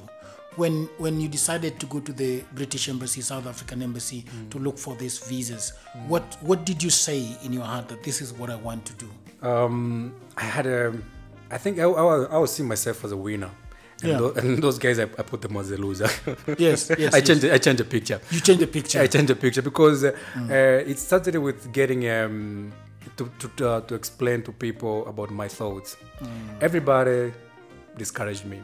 When 0.56 0.88
when 0.98 1.20
you 1.20 1.28
decided 1.28 1.80
to 1.80 1.86
go 1.88 2.00
to 2.00 2.14
the 2.14 2.44
British 2.54 2.88
Embassy, 2.90 3.22
South 3.22 3.46
African 3.48 3.82
Embassy, 3.82 4.24
to 4.52 4.58
look 4.60 4.78
for 4.78 4.96
these 4.96 5.20
visas, 5.20 5.74
what 6.08 6.24
what 6.42 6.66
did 6.66 6.82
you 6.82 6.90
say 6.90 7.36
in 7.44 7.52
your 7.54 7.64
heart 7.66 7.88
that 7.90 8.04
this 8.04 8.22
is 8.22 8.32
what 8.34 8.50
I 8.50 8.56
want 8.56 8.86
to 8.86 8.94
do? 8.94 9.10
Um, 9.42 10.14
I 10.38 10.44
had 10.46 10.66
a, 10.66 10.94
I 11.52 11.58
think 11.58 11.78
I, 11.80 11.84
I, 11.84 12.02
was, 12.02 12.28
I 12.32 12.38
was 12.38 12.54
seeing 12.54 12.68
myself 12.70 13.04
as 13.06 13.12
a 13.12 13.18
winner. 13.18 13.52
And, 14.02 14.12
Yeah. 14.12 14.18
tho- 14.18 14.34
and 14.36 14.58
those 14.64 14.78
guys, 14.80 14.98
I, 15.00 15.04
I 15.04 15.24
put 15.24 15.42
them 15.42 15.56
as 15.58 15.72
a 15.72 15.78
loser. 15.78 16.10
Yes, 16.58 16.90
yes, 16.98 17.14
I 17.14 17.18
yes. 17.18 17.28
changed. 17.28 17.46
I 17.46 17.58
changed 17.58 17.80
the 17.82 17.86
picture. 17.86 18.20
You 18.32 18.40
change 18.42 18.60
the 18.60 18.68
picture. 18.68 19.00
I 19.02 19.08
changed 19.08 19.30
the 19.30 19.36
picture 19.36 19.62
because 19.62 20.04
uh, 20.04 20.12
uh, 20.50 20.92
it 20.92 20.98
started 21.00 21.38
with 21.38 21.72
getting 21.72 22.10
um, 22.10 22.72
to 23.18 23.30
to, 23.58 23.70
uh, 23.70 23.82
to 23.82 23.94
explain 23.96 24.42
to 24.44 24.52
people 24.52 25.06
about 25.08 25.30
my 25.32 25.48
thoughts. 25.48 25.96
Everybody 26.62 27.34
discouraged 27.98 28.46
me, 28.46 28.60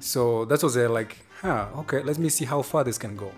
so 0.00 0.44
that 0.46 0.62
was 0.62 0.76
uh, 0.76 0.88
like, 0.88 1.16
huh, 1.42 1.66
okay, 1.82 2.02
let 2.02 2.18
me 2.18 2.28
see 2.28 2.44
how 2.44 2.62
far 2.62 2.84
this 2.84 2.98
can 2.98 3.16
go. 3.16 3.30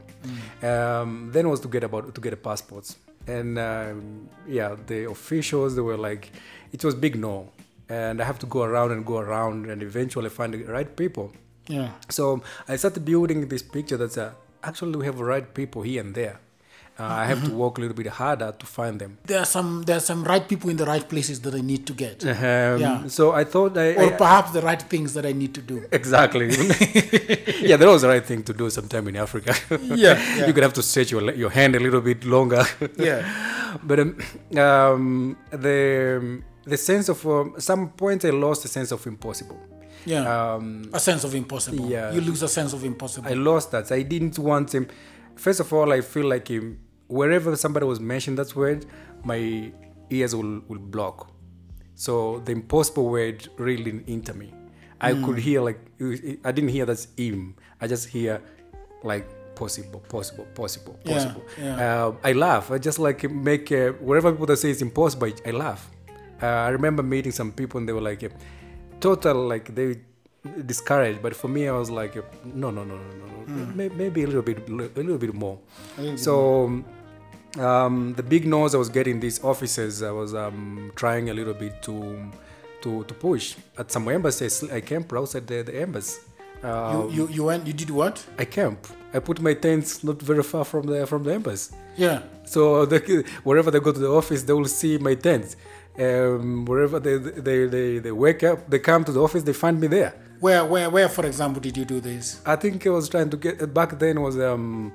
Um, 0.63 1.31
then 1.33 1.49
was 1.49 1.61
to 1.61 1.69
get 1.69 1.85
about 1.85 2.15
to 2.15 2.21
get 2.21 2.33
a 2.33 2.37
passports, 2.37 2.97
and 3.27 3.59
um, 3.59 4.29
yeah, 4.47 4.77
the 4.87 5.11
officials 5.11 5.75
they 5.77 5.83
were 5.83 5.97
like, 5.97 6.31
it 6.73 6.85
was 6.85 6.95
big 6.95 7.15
no, 7.19 7.51
and 7.89 8.21
I 8.21 8.25
have 8.25 8.39
to 8.41 8.47
go 8.47 8.63
around 8.63 8.93
and 8.93 9.05
go 9.05 9.19
around 9.19 9.67
and 9.71 9.83
eventually 9.83 10.31
find 10.31 10.55
the 10.55 10.65
right 10.65 10.91
people. 10.97 11.33
yeah. 11.69 11.91
So 12.09 12.43
I 12.69 12.77
started 12.77 13.05
building 13.05 13.49
this 13.49 13.63
picture 13.63 13.97
that's 13.97 14.19
uh, 14.19 14.33
actually 14.63 14.97
we 14.97 15.05
have 15.07 15.19
right 15.21 15.47
people 15.55 15.83
here 15.83 16.01
and 16.05 16.15
there. 16.15 16.39
Uh, 17.03 17.23
I 17.23 17.25
have 17.31 17.41
to 17.49 17.53
work 17.63 17.79
a 17.79 17.81
little 17.83 17.97
bit 18.03 18.07
harder 18.21 18.51
to 18.63 18.67
find 18.79 18.95
them. 19.03 19.13
There 19.31 19.41
are 19.45 19.51
some 19.57 19.83
there 19.87 19.97
are 19.97 20.07
some 20.11 20.21
right 20.33 20.45
people 20.53 20.69
in 20.71 20.77
the 20.83 20.87
right 20.95 21.07
places 21.13 21.37
that 21.45 21.55
I 21.61 21.63
need 21.73 21.83
to 21.91 21.95
get. 22.05 22.17
Um, 22.25 22.81
Yeah. 22.85 23.07
So 23.09 23.23
I 23.33 23.45
thought 23.53 23.73
I, 23.77 23.89
or 24.03 24.09
I- 24.13 24.17
perhaps 24.25 24.51
the 24.59 24.63
right 24.71 24.83
things 24.93 25.11
that 25.17 25.25
I 25.31 25.33
need 25.43 25.53
to 25.59 25.63
do. 25.73 25.77
exactly. 26.01 26.47
yeah, 27.69 27.77
that 27.81 27.89
was 27.95 28.03
the 28.03 28.09
right 28.15 28.25
thing 28.31 28.43
to 28.45 28.53
do 28.53 28.71
sometime 28.71 29.09
in 29.09 29.17
Africa. 29.17 29.53
Yeah, 30.05 30.15
yeah. 30.37 30.47
you 30.47 30.53
could 30.55 30.63
have 30.69 30.75
to 30.81 30.83
stretch 30.91 31.11
your 31.15 31.23
your 31.43 31.51
hand 31.59 31.73
a 31.75 31.81
little 31.87 32.01
bit 32.11 32.21
longer. 32.25 32.65
Yeah. 33.09 33.21
but 33.89 33.99
um, 34.05 34.11
um, 34.67 35.37
the 35.51 36.43
the 36.73 36.77
sense 36.77 37.09
of 37.09 37.19
um, 37.27 37.55
some 37.59 37.83
point 38.03 38.25
I 38.25 38.31
lost 38.31 38.63
the 38.63 38.69
sense 38.69 38.91
of 38.97 39.07
impossible. 39.07 39.59
Yeah. 40.05 40.25
Um, 40.55 40.89
a 40.93 41.01
sense 41.01 41.23
of 41.25 41.35
impossible. 41.35 41.89
yeah. 41.91 42.13
You 42.15 42.21
lose 42.21 42.43
a 42.43 42.49
sense 42.49 42.73
of 42.77 42.85
impossible. 42.85 43.29
I 43.29 43.35
lost 43.35 43.71
that. 43.73 43.91
I 43.93 44.03
didn't 44.03 44.39
want 44.39 44.75
him. 44.75 44.87
First 45.37 45.61
of 45.61 45.73
all, 45.73 45.93
I 45.93 46.01
feel 46.03 46.29
like 46.35 46.49
him. 46.49 46.79
Wherever 47.19 47.55
somebody 47.65 47.85
was 47.93 48.01
mentioned 48.01 48.37
that 48.41 48.51
word, 48.57 48.81
my 49.25 49.41
ears 50.11 50.33
will, 50.35 50.55
will 50.69 50.79
block. 50.97 51.17
So 51.95 52.13
the 52.47 52.53
impossible 52.53 53.07
word 53.17 53.49
really 53.59 53.85
didn't 53.93 54.35
me. 54.43 54.49
I 55.01 55.15
could 55.25 55.39
hear 55.49 55.61
like 55.69 55.81
I 56.49 56.51
didn't 56.57 56.73
hear 56.77 56.87
that's 56.91 57.09
him. 57.17 57.41
I 57.83 57.85
just 57.95 58.05
hear 58.09 58.41
like 59.03 59.27
possible, 59.63 60.01
possible, 60.09 60.47
possible, 60.55 60.95
possible. 61.05 61.43
yeah. 61.61 62.07
Uh, 62.07 62.15
I 62.25 62.33
laugh. 62.47 62.71
I 62.71 62.79
just 62.89 62.99
like 62.99 63.21
make 63.31 63.67
uh, 63.73 63.91
wherever 64.09 64.31
people 64.33 64.47
that 64.47 64.59
say 64.59 64.71
it's 64.71 64.81
impossible, 64.83 65.29
I, 65.47 65.51
laugh. 65.51 65.83
Uh, 66.43 66.47
I 66.47 66.69
remember 66.79 67.03
meeting 67.03 67.33
some 67.41 67.51
people 67.53 67.79
and 67.79 67.89
they 67.89 67.93
were 67.93 68.01
like, 68.11 68.23
uh, 68.25 68.29
total 69.01 69.37
like 69.53 69.75
they 69.75 69.89
discouraged. 70.67 71.21
But 71.21 71.35
for 71.37 71.49
me, 71.49 71.69
I 71.69 71.73
was 71.73 71.91
like, 71.91 72.17
uh, 72.17 72.23
no, 72.45 72.71
no, 72.71 72.85
no, 72.85 72.97
no, 72.97 73.13
no, 73.23 73.27
no. 73.55 73.67
May- 73.75 73.89
maybe 74.03 74.23
a 74.23 74.27
little 74.27 74.43
bit, 74.43 74.69
a 74.69 74.73
little 74.73 75.19
bit 75.19 75.35
more. 75.35 75.59
So 76.17 76.85
um, 77.59 78.15
the 78.15 78.23
big 78.23 78.47
nose 78.47 78.75
I 78.75 78.79
was 78.79 78.89
getting 78.89 79.21
these 79.21 79.43
offices, 79.45 80.03
I 80.03 80.11
was 80.11 80.35
um, 80.35 80.93
trying 80.95 81.31
a 81.31 81.35
little 81.35 81.55
bit 81.55 81.83
to 81.83 82.31
to 82.83 83.05
to 83.05 83.15
push 83.15 83.57
at 83.79 83.91
some 83.91 84.09
embassies. 84.09 84.63
I 84.71 84.81
camp 84.81 85.13
outside 85.13 85.47
the, 85.47 85.63
the 85.63 85.81
embassy. 85.81 86.21
Uh, 86.63 87.09
you, 87.11 87.11
you 87.11 87.29
you 87.29 87.45
went 87.45 87.67
you 87.67 87.73
did 87.73 87.91
what? 87.91 88.25
I 88.39 88.45
camp. 88.45 88.87
I 89.15 89.19
put 89.19 89.41
my 89.41 89.55
tents 89.55 90.03
not 90.03 90.23
very 90.23 90.43
far 90.43 90.65
from 90.65 90.87
the 90.87 91.07
from 91.07 91.25
the 91.25 91.35
embassy. 91.35 91.75
Yeah. 91.97 92.23
So 92.45 92.87
the, 92.93 93.25
wherever 93.45 93.71
they 93.71 93.81
go 93.81 93.93
to 93.93 93.99
the 93.99 94.11
office, 94.11 94.43
they 94.43 94.53
will 94.53 94.67
see 94.67 94.99
my 94.99 95.15
tents. 95.15 95.57
Um, 95.99 96.65
wherever 96.65 96.99
they, 96.99 97.19
they, 97.19 97.67
they, 97.67 97.99
they 97.99 98.13
wake 98.13 98.43
up, 98.43 98.71
they 98.71 98.79
come 98.79 99.05
to 99.05 99.13
the 99.13 99.21
office, 99.21 99.43
they 99.43 99.53
find 99.53 99.79
me 99.79 99.89
there. 99.89 100.15
Where 100.41 100.65
where 100.65 100.89
where 100.91 101.09
for 101.09 101.27
example 101.27 101.61
did 101.61 101.77
you 101.77 101.85
do 101.85 102.01
this? 102.01 102.41
I 102.47 102.57
think 102.57 102.85
I 102.87 102.91
was 102.91 103.09
trying 103.09 103.31
to 103.31 103.37
get 103.37 103.73
back 103.73 103.99
then 103.99 104.21
was 104.21 104.39
um, 104.41 104.93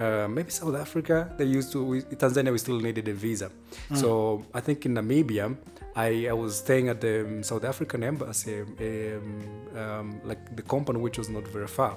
uh, 0.00 0.26
maybe 0.28 0.50
South 0.50 0.76
Africa. 0.76 1.16
They 1.38 1.44
used 1.58 1.70
to 1.72 1.84
we, 1.84 2.02
Tanzania. 2.22 2.50
We 2.52 2.58
still 2.58 2.80
needed 2.80 3.06
a 3.08 3.12
visa, 3.14 3.48
so 3.94 4.08
I 4.54 4.60
think 4.60 4.86
in 4.86 4.94
Namibia, 4.94 5.46
I, 5.94 6.26
I 6.28 6.32
was 6.32 6.52
staying 6.58 6.88
at 6.88 7.00
the 7.00 7.14
um, 7.26 7.42
South 7.42 7.64
African 7.64 8.02
embassy, 8.02 8.60
um, 8.62 9.78
um, 9.82 10.20
like 10.24 10.42
the 10.56 10.62
company 10.62 10.98
which 11.00 11.18
was 11.18 11.28
not 11.28 11.46
very 11.48 11.66
far. 11.78 11.96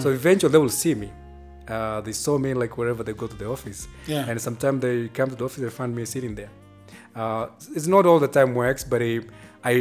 So 0.00 0.08
eventually 0.10 0.52
they 0.52 0.58
will 0.58 0.68
see 0.84 0.94
me. 0.94 1.10
Uh, 1.68 2.00
they 2.00 2.12
saw 2.12 2.38
me 2.38 2.54
like 2.54 2.76
wherever 2.78 3.02
they 3.02 3.12
go 3.12 3.26
to 3.26 3.36
the 3.36 3.48
office, 3.48 3.86
Yeah. 4.06 4.28
and 4.28 4.40
sometimes 4.40 4.80
they 4.82 5.08
come 5.08 5.28
to 5.30 5.36
the 5.36 5.44
office, 5.44 5.62
they 5.62 5.70
find 5.70 5.94
me 5.94 6.04
sitting 6.04 6.34
there. 6.34 6.50
Uh, 7.14 7.46
it's 7.76 7.86
not 7.86 8.06
all 8.06 8.18
the 8.18 8.28
time 8.38 8.54
works, 8.54 8.82
but 8.84 9.00
I, 9.02 9.20
I 9.64 9.74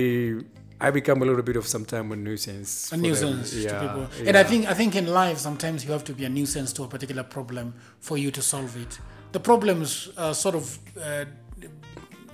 I 0.87 0.89
become 0.91 1.21
a 1.21 1.25
little 1.25 1.43
bit 1.43 1.55
of 1.61 1.65
sometimes 1.67 2.11
a 2.11 2.15
nuisance. 2.15 2.91
A 2.91 2.97
nuisance 2.97 3.51
to 3.51 3.59
Yeah, 3.61 3.81
people. 3.83 4.03
And 4.27 4.35
I 4.37 4.43
think 4.43 4.61
I 4.67 4.73
think 4.79 4.95
in 5.01 5.05
life 5.21 5.37
sometimes 5.47 5.77
you 5.85 5.91
have 5.91 6.03
to 6.09 6.13
be 6.19 6.25
a 6.25 6.29
nuisance 6.29 6.73
to 6.77 6.83
a 6.83 6.87
particular 6.95 7.23
problem 7.37 7.73
for 8.07 8.17
you 8.23 8.31
to 8.31 8.41
solve 8.41 8.73
it. 8.85 8.99
The 9.31 9.39
problems 9.39 9.89
uh, 10.17 10.33
sort 10.33 10.55
of 10.55 10.65
uh, 10.97 11.25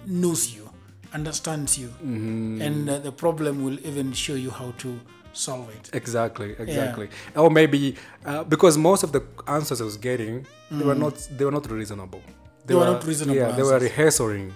knows 0.05 0.41
you, 0.55 0.69
understands 1.13 1.77
you, 1.77 1.87
Mm-hmm. 1.89 2.61
and 2.61 2.89
uh, 2.89 2.99
the 3.07 3.11
problem 3.11 3.53
will 3.65 3.77
even 3.85 4.13
show 4.13 4.35
you 4.45 4.49
how 4.51 4.71
to 4.83 4.89
solve 5.33 5.69
it. 5.77 5.89
Exactly, 5.93 6.49
exactly. 6.57 7.07
Or 7.35 7.49
maybe 7.49 7.95
uh, 8.25 8.43
because 8.53 8.77
most 8.77 9.03
of 9.03 9.11
the 9.11 9.21
answers 9.47 9.81
I 9.81 9.85
was 9.85 9.97
getting, 9.97 10.45
they 10.71 10.85
were 10.85 10.95
not 11.05 11.15
they 11.37 11.45
were 11.45 11.51
not 11.59 11.69
reasonable. 11.69 12.21
They 12.65 12.75
were 12.75 12.85
not 12.93 13.03
reasonable 13.05 13.39
Yeah, 13.39 13.51
they 13.57 13.63
were 13.63 13.75
answers. 13.75 13.89
rehearsing. 13.91 14.53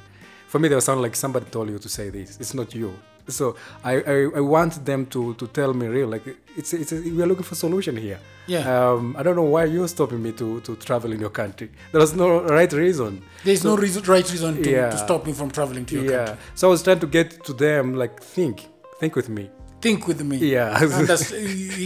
For 0.47 0.59
me, 0.59 0.67
they 0.69 0.75
were 0.75 0.81
sound 0.89 1.01
like 1.01 1.15
somebody 1.15 1.45
told 1.45 1.69
you 1.69 1.79
to 1.79 1.89
say 1.89 2.09
this. 2.09 2.37
It's 2.41 2.53
not 2.53 2.75
you. 2.75 2.91
So 3.31 3.55
I, 3.83 3.93
I, 4.13 4.17
I 4.37 4.41
want 4.41 4.85
them 4.85 5.05
to, 5.07 5.33
to 5.35 5.47
tell 5.47 5.73
me 5.73 5.87
real 5.87 6.07
like 6.07 6.23
it's 6.57 6.73
it's 6.73 6.91
we 6.91 7.21
are 7.23 7.27
looking 7.27 7.43
for 7.43 7.55
solution 7.55 7.95
here. 7.97 8.19
Yeah. 8.47 8.63
Um, 8.91 9.15
I 9.19 9.23
don't 9.23 9.35
know 9.35 9.49
why 9.55 9.65
you're 9.65 9.87
stopping 9.87 10.21
me 10.21 10.31
to, 10.33 10.59
to 10.61 10.75
travel 10.75 11.11
in 11.13 11.19
your 11.19 11.29
country. 11.29 11.69
There 11.91 12.01
was 12.01 12.13
no 12.15 12.41
right 12.43 12.71
reason. 12.73 13.21
There's 13.45 13.63
no 13.63 13.75
reason, 13.77 14.03
right 14.03 14.29
reason 14.31 14.61
to, 14.63 14.69
Yeah. 14.69 14.89
to 14.89 14.97
stop 14.97 15.25
me 15.25 15.33
from 15.33 15.49
traveling 15.51 15.85
to 15.85 15.95
your 15.95 16.05
Yeah. 16.11 16.25
country. 16.25 16.43
So 16.55 16.67
I 16.67 16.71
was 16.71 16.83
trying 16.83 16.99
to 16.99 17.07
get 17.07 17.43
to 17.45 17.53
them 17.53 17.95
like 17.95 18.21
think 18.21 18.67
think 18.99 19.15
with 19.15 19.29
me. 19.29 19.49
Think 19.81 20.07
with 20.07 20.21
me. 20.23 20.37
Yeah. 20.37 20.77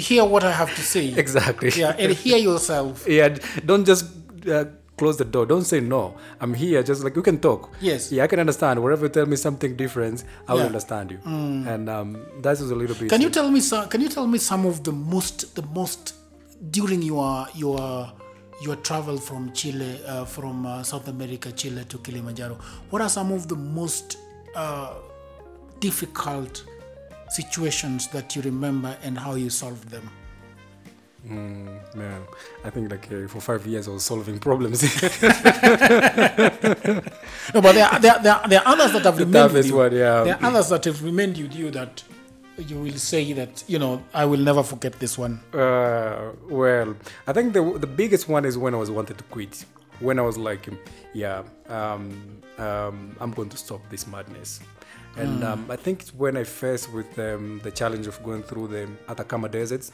Hear 0.08 0.26
what 0.26 0.44
I 0.44 0.52
have 0.52 0.74
to 0.76 0.82
say. 0.82 1.14
Exactly. 1.24 1.70
Yeah, 1.76 1.96
and 1.98 2.12
hear 2.14 2.38
yourself. 2.38 3.06
yeah 3.08 3.30
don't 3.66 3.86
just 3.86 4.06
uh, 4.48 4.66
close 4.98 5.18
the 5.18 5.26
door. 5.26 5.46
Don't 5.46 5.64
say 5.64 5.80
no. 5.82 6.16
I'm 6.40 6.54
here. 6.54 6.82
Just 6.84 7.04
like 7.04 7.16
you 7.16 7.22
can 7.22 7.40
talk. 7.40 7.70
Yes. 7.82 8.12
Yeah, 8.12 8.24
I 8.24 8.28
can 8.28 8.40
understand. 8.40 8.82
Wherever 8.84 9.06
you 9.06 9.10
tell 9.10 9.26
me 9.26 9.36
something 9.36 9.76
different, 9.76 10.24
I 10.48 10.54
will 10.54 10.62
Yeah. 10.62 10.66
understand 10.68 11.12
you. 11.12 11.20
And 11.26 11.90
um, 11.90 12.26
that 12.42 12.52
was 12.60 12.72
a 12.72 12.76
little 12.76 12.96
bit. 12.96 13.10
Can 13.10 13.22
you 13.22 13.30
tell 13.30 13.50
me 13.52 13.60
some? 13.60 13.88
Can 13.90 14.02
you 14.02 14.10
tell 14.10 14.28
me 14.28 14.38
some 14.38 14.66
of 14.66 14.84
the 14.84 14.92
most, 14.92 15.56
the 15.56 15.64
most 15.74 16.14
during 16.72 17.02
your 17.02 17.48
your 17.56 18.12
your 18.62 18.78
travel 18.78 19.18
from 19.18 19.52
Chile, 19.54 20.00
uh, 20.08 20.24
from 20.26 20.66
uh, 20.66 20.82
South 20.84 21.08
America, 21.10 21.52
Chile 21.52 21.84
to 21.90 21.98
Kilimanjaro? 21.98 22.58
What 22.90 23.02
are 23.02 23.10
some 23.10 23.32
of 23.34 23.48
the 23.50 23.56
most 23.58 24.18
uh, 24.56 24.94
difficult 25.80 26.64
situations 27.30 28.08
that 28.10 28.36
you 28.36 28.42
remember 28.44 28.96
and 29.04 29.18
how 29.18 29.36
you 29.36 29.50
solved 29.50 29.90
them? 29.90 30.10
Mm, 31.26 31.96
man, 31.96 32.22
I 32.64 32.70
think 32.70 32.92
like 32.92 33.12
uh, 33.12 33.28
for 33.28 33.42
five 33.42 33.66
years 33.66 33.88
I 33.88 33.92
was 33.92 34.04
solving 34.04 34.38
problems. 34.40 34.84
No, 37.54 37.62
but 37.62 37.74
there 37.74 37.86
are, 37.88 38.00
there, 38.00 38.14
are- 38.14 38.48
there, 38.48 38.60
are- 38.60 38.68
others 38.74 38.94
that 38.94 39.04
have 39.06 39.18
remained 39.20 39.54
with 39.54 39.68
you. 39.68 39.76
one, 39.76 39.92
yeah. 39.94 40.24
There 40.24 40.36
are 40.36 40.46
others 40.46 40.70
that 40.70 40.84
have 40.86 41.04
remained 41.04 41.38
with 41.38 41.54
you 41.56 41.72
that 41.72 42.04
you 42.58 42.80
will 42.80 42.94
say 42.98 43.34
that 43.34 43.64
you 43.68 43.78
know 43.80 44.02
I 44.14 44.26
will 44.26 44.40
never 44.40 44.64
forget 44.64 44.94
this 45.00 45.18
one. 45.18 45.40
Uh, 45.54 46.32
well, 46.50 46.96
I 47.28 47.34
think 47.34 47.54
the 47.54 47.78
the 47.80 47.88
biggest 47.88 48.28
one 48.30 48.46
is 48.46 48.58
when 48.58 48.74
I 48.74 48.78
was 48.78 48.90
wanted 48.92 49.18
to 49.18 49.24
quit. 49.26 49.66
When 50.00 50.20
I 50.20 50.24
was 50.24 50.38
like, 50.38 50.68
yeah, 51.14 51.44
um, 51.70 52.42
um, 52.58 53.16
I'm 53.22 53.32
going 53.32 53.50
to 53.50 53.58
stop 53.58 53.82
this 53.90 54.06
madness. 54.08 54.60
And 55.18 55.44
um, 55.46 55.66
I 55.72 55.78
think 55.78 56.02
it's 56.02 56.14
when 56.14 56.36
I 56.36 56.44
faced 56.44 56.92
with 56.92 57.18
um, 57.18 57.62
the 57.64 57.72
challenge 57.72 58.06
of 58.06 58.22
going 58.22 58.44
through 58.44 58.68
the 58.68 58.90
Atacama 59.08 59.48
Desert, 59.48 59.90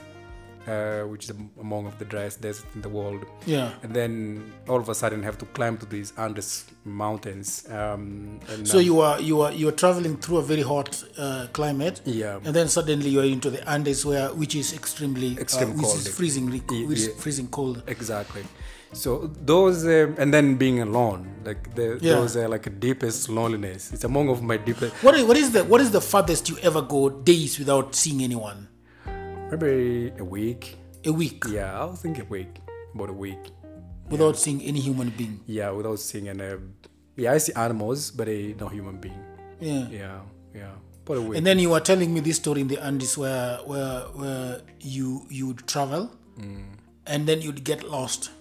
uh, 0.68 1.02
which 1.12 1.26
is 1.26 1.32
among 1.60 1.86
of 1.88 1.98
the 2.00 2.06
driest 2.06 2.42
deserts 2.42 2.66
in 2.76 2.82
the 2.82 2.90
world. 2.90 3.26
Yeah. 3.46 3.72
And 3.84 3.94
then 3.94 4.54
all 4.68 4.80
of 4.80 4.90
a 4.90 4.96
sudden 4.96 5.24
have 5.24 5.38
to 5.40 5.46
climb 5.48 5.78
to 5.78 5.86
these 5.86 6.14
Andes 6.18 6.66
mountains. 6.86 7.66
Um, 7.70 8.40
and, 8.50 8.68
So 8.68 8.78
um, 8.78 8.84
you 8.86 9.00
are 9.02 9.20
you 9.22 9.42
are 9.42 9.52
you 9.52 9.68
are 9.70 9.78
traveling 9.84 10.18
through 10.18 10.38
a 10.38 10.44
very 10.44 10.62
hot 10.62 11.04
uh, 11.18 11.48
climate, 11.54 12.02
Yeah. 12.06 12.40
and 12.46 12.54
then 12.56 12.68
suddenly 12.68 13.10
you 13.10 13.20
are 13.22 13.26
into 13.38 13.50
the 13.50 13.62
Andes, 13.70 14.06
where 14.06 14.30
which 14.34 14.56
is 14.56 14.74
extremely 14.74 15.38
Extreme 15.38 15.72
uh, 15.72 15.74
which 15.76 15.86
cold. 15.86 15.98
is 15.98 16.08
freezingly 16.10 16.62
Ye- 16.72 16.86
which 16.86 17.00
is 17.00 17.10
freezing 17.24 17.48
cold. 17.48 17.84
Exactly. 17.88 18.44
So 18.94 19.32
those 19.46 19.86
um, 19.86 20.16
and 20.18 20.34
then 20.34 20.56
being 20.58 20.82
alone, 20.82 21.22
like 21.46 21.74
the, 21.76 21.98
Yeah. 22.02 22.16
those 22.16 22.36
are 22.36 22.50
like 22.50 22.66
deepest 22.80 23.30
loneliness. 23.30 23.92
It's 23.94 24.04
among 24.04 24.28
of 24.30 24.42
my 24.44 24.58
deepest. 24.58 24.94
What 25.04 25.16
is, 25.16 25.24
what 25.24 25.38
is 25.38 25.52
the 25.52 25.64
what 25.64 25.80
is 25.82 25.92
the 25.92 26.02
farthest 26.02 26.50
you 26.50 26.58
ever 26.62 26.82
go 26.82 27.10
days 27.10 27.58
without 27.58 27.96
seeing 27.96 28.22
anyone? 28.22 28.68
Maybe 29.52 30.14
a 30.20 30.24
week. 30.24 30.78
A 31.06 31.12
week 31.12 31.44
Yeah, 31.50 31.80
I 31.82 31.86
was 31.86 32.02
thinking 32.02 32.24
a 32.24 32.30
week, 32.30 32.60
about 32.96 33.10
a 33.10 33.14
week. 33.14 33.40
without 34.10 34.38
seeing 34.38 34.62
any 34.62 34.80
human 34.80 35.10
being. 35.10 35.40
Yeah, 35.48 35.72
without 35.72 36.00
seeing 36.00 36.28
an. 36.28 36.42
Uh, 36.42 36.58
yeah, 37.16 37.34
I 37.34 37.38
see 37.40 37.54
animals, 37.54 38.12
but 38.12 38.28
a 38.28 38.54
no 38.60 38.68
human 38.68 38.98
being. 38.98 39.20
Yeah. 39.60 39.88
Yeah, 39.90 40.20
yeah, 40.54 40.72
about 41.06 41.18
a 41.18 41.22
week. 41.22 41.38
And 41.38 41.46
then 41.48 41.60
you 41.60 41.70
were 41.72 41.80
telling 41.80 42.14
me 42.14 42.20
this 42.20 42.36
story 42.38 42.62
in 42.62 42.68
the 42.68 42.78
Andes 42.84 43.18
where 43.18 43.58
where 43.66 44.02
where 44.22 44.62
you 44.80 45.26
you 45.30 45.48
would 45.48 45.66
travel, 45.68 46.12
Mm. 46.40 46.64
and 47.08 47.28
then 47.28 47.42
you'd 47.42 47.64
get 47.64 47.84
lost. 47.84 48.32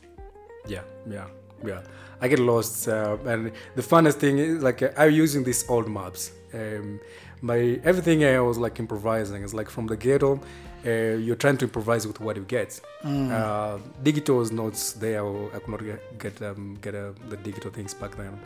yeah, 0.68 0.82
yeah, 1.08 1.26
yeah. 1.66 1.82
I 2.20 2.28
get 2.28 2.38
lost, 2.38 2.86
uh, 2.88 3.16
and 3.26 3.52
the 3.74 3.82
funnest 3.82 4.18
thing 4.22 4.38
is 4.38 4.62
like 4.62 4.82
uh, 4.82 4.90
I'm 4.96 5.12
using 5.12 5.44
these 5.44 5.64
old 5.68 5.88
maps. 5.88 6.30
Um, 6.52 7.00
my 7.42 7.80
everything 7.84 8.24
I 8.24 8.38
was 8.40 8.58
like 8.58 8.78
improvising. 8.78 9.42
It's 9.44 9.54
like 9.54 9.70
from 9.70 9.86
the 9.86 9.96
ghetto, 9.96 10.40
uh, 10.86 10.90
you're 11.24 11.36
trying 11.44 11.56
to 11.58 11.64
improvise 11.66 12.06
with 12.06 12.20
what 12.20 12.36
you 12.36 12.44
get. 12.44 12.80
Uh, 13.04 13.78
digital 14.02 14.36
was 14.38 14.50
not 14.52 14.74
there. 14.98 15.24
I 15.54 15.58
could 15.58 15.68
not 15.68 15.82
get 15.84 16.18
get, 16.18 16.42
um, 16.42 16.78
get 16.80 16.94
uh, 16.94 17.12
the 17.28 17.36
digital 17.36 17.70
things 17.70 17.92
back 17.94 18.12
then. 18.16 18.38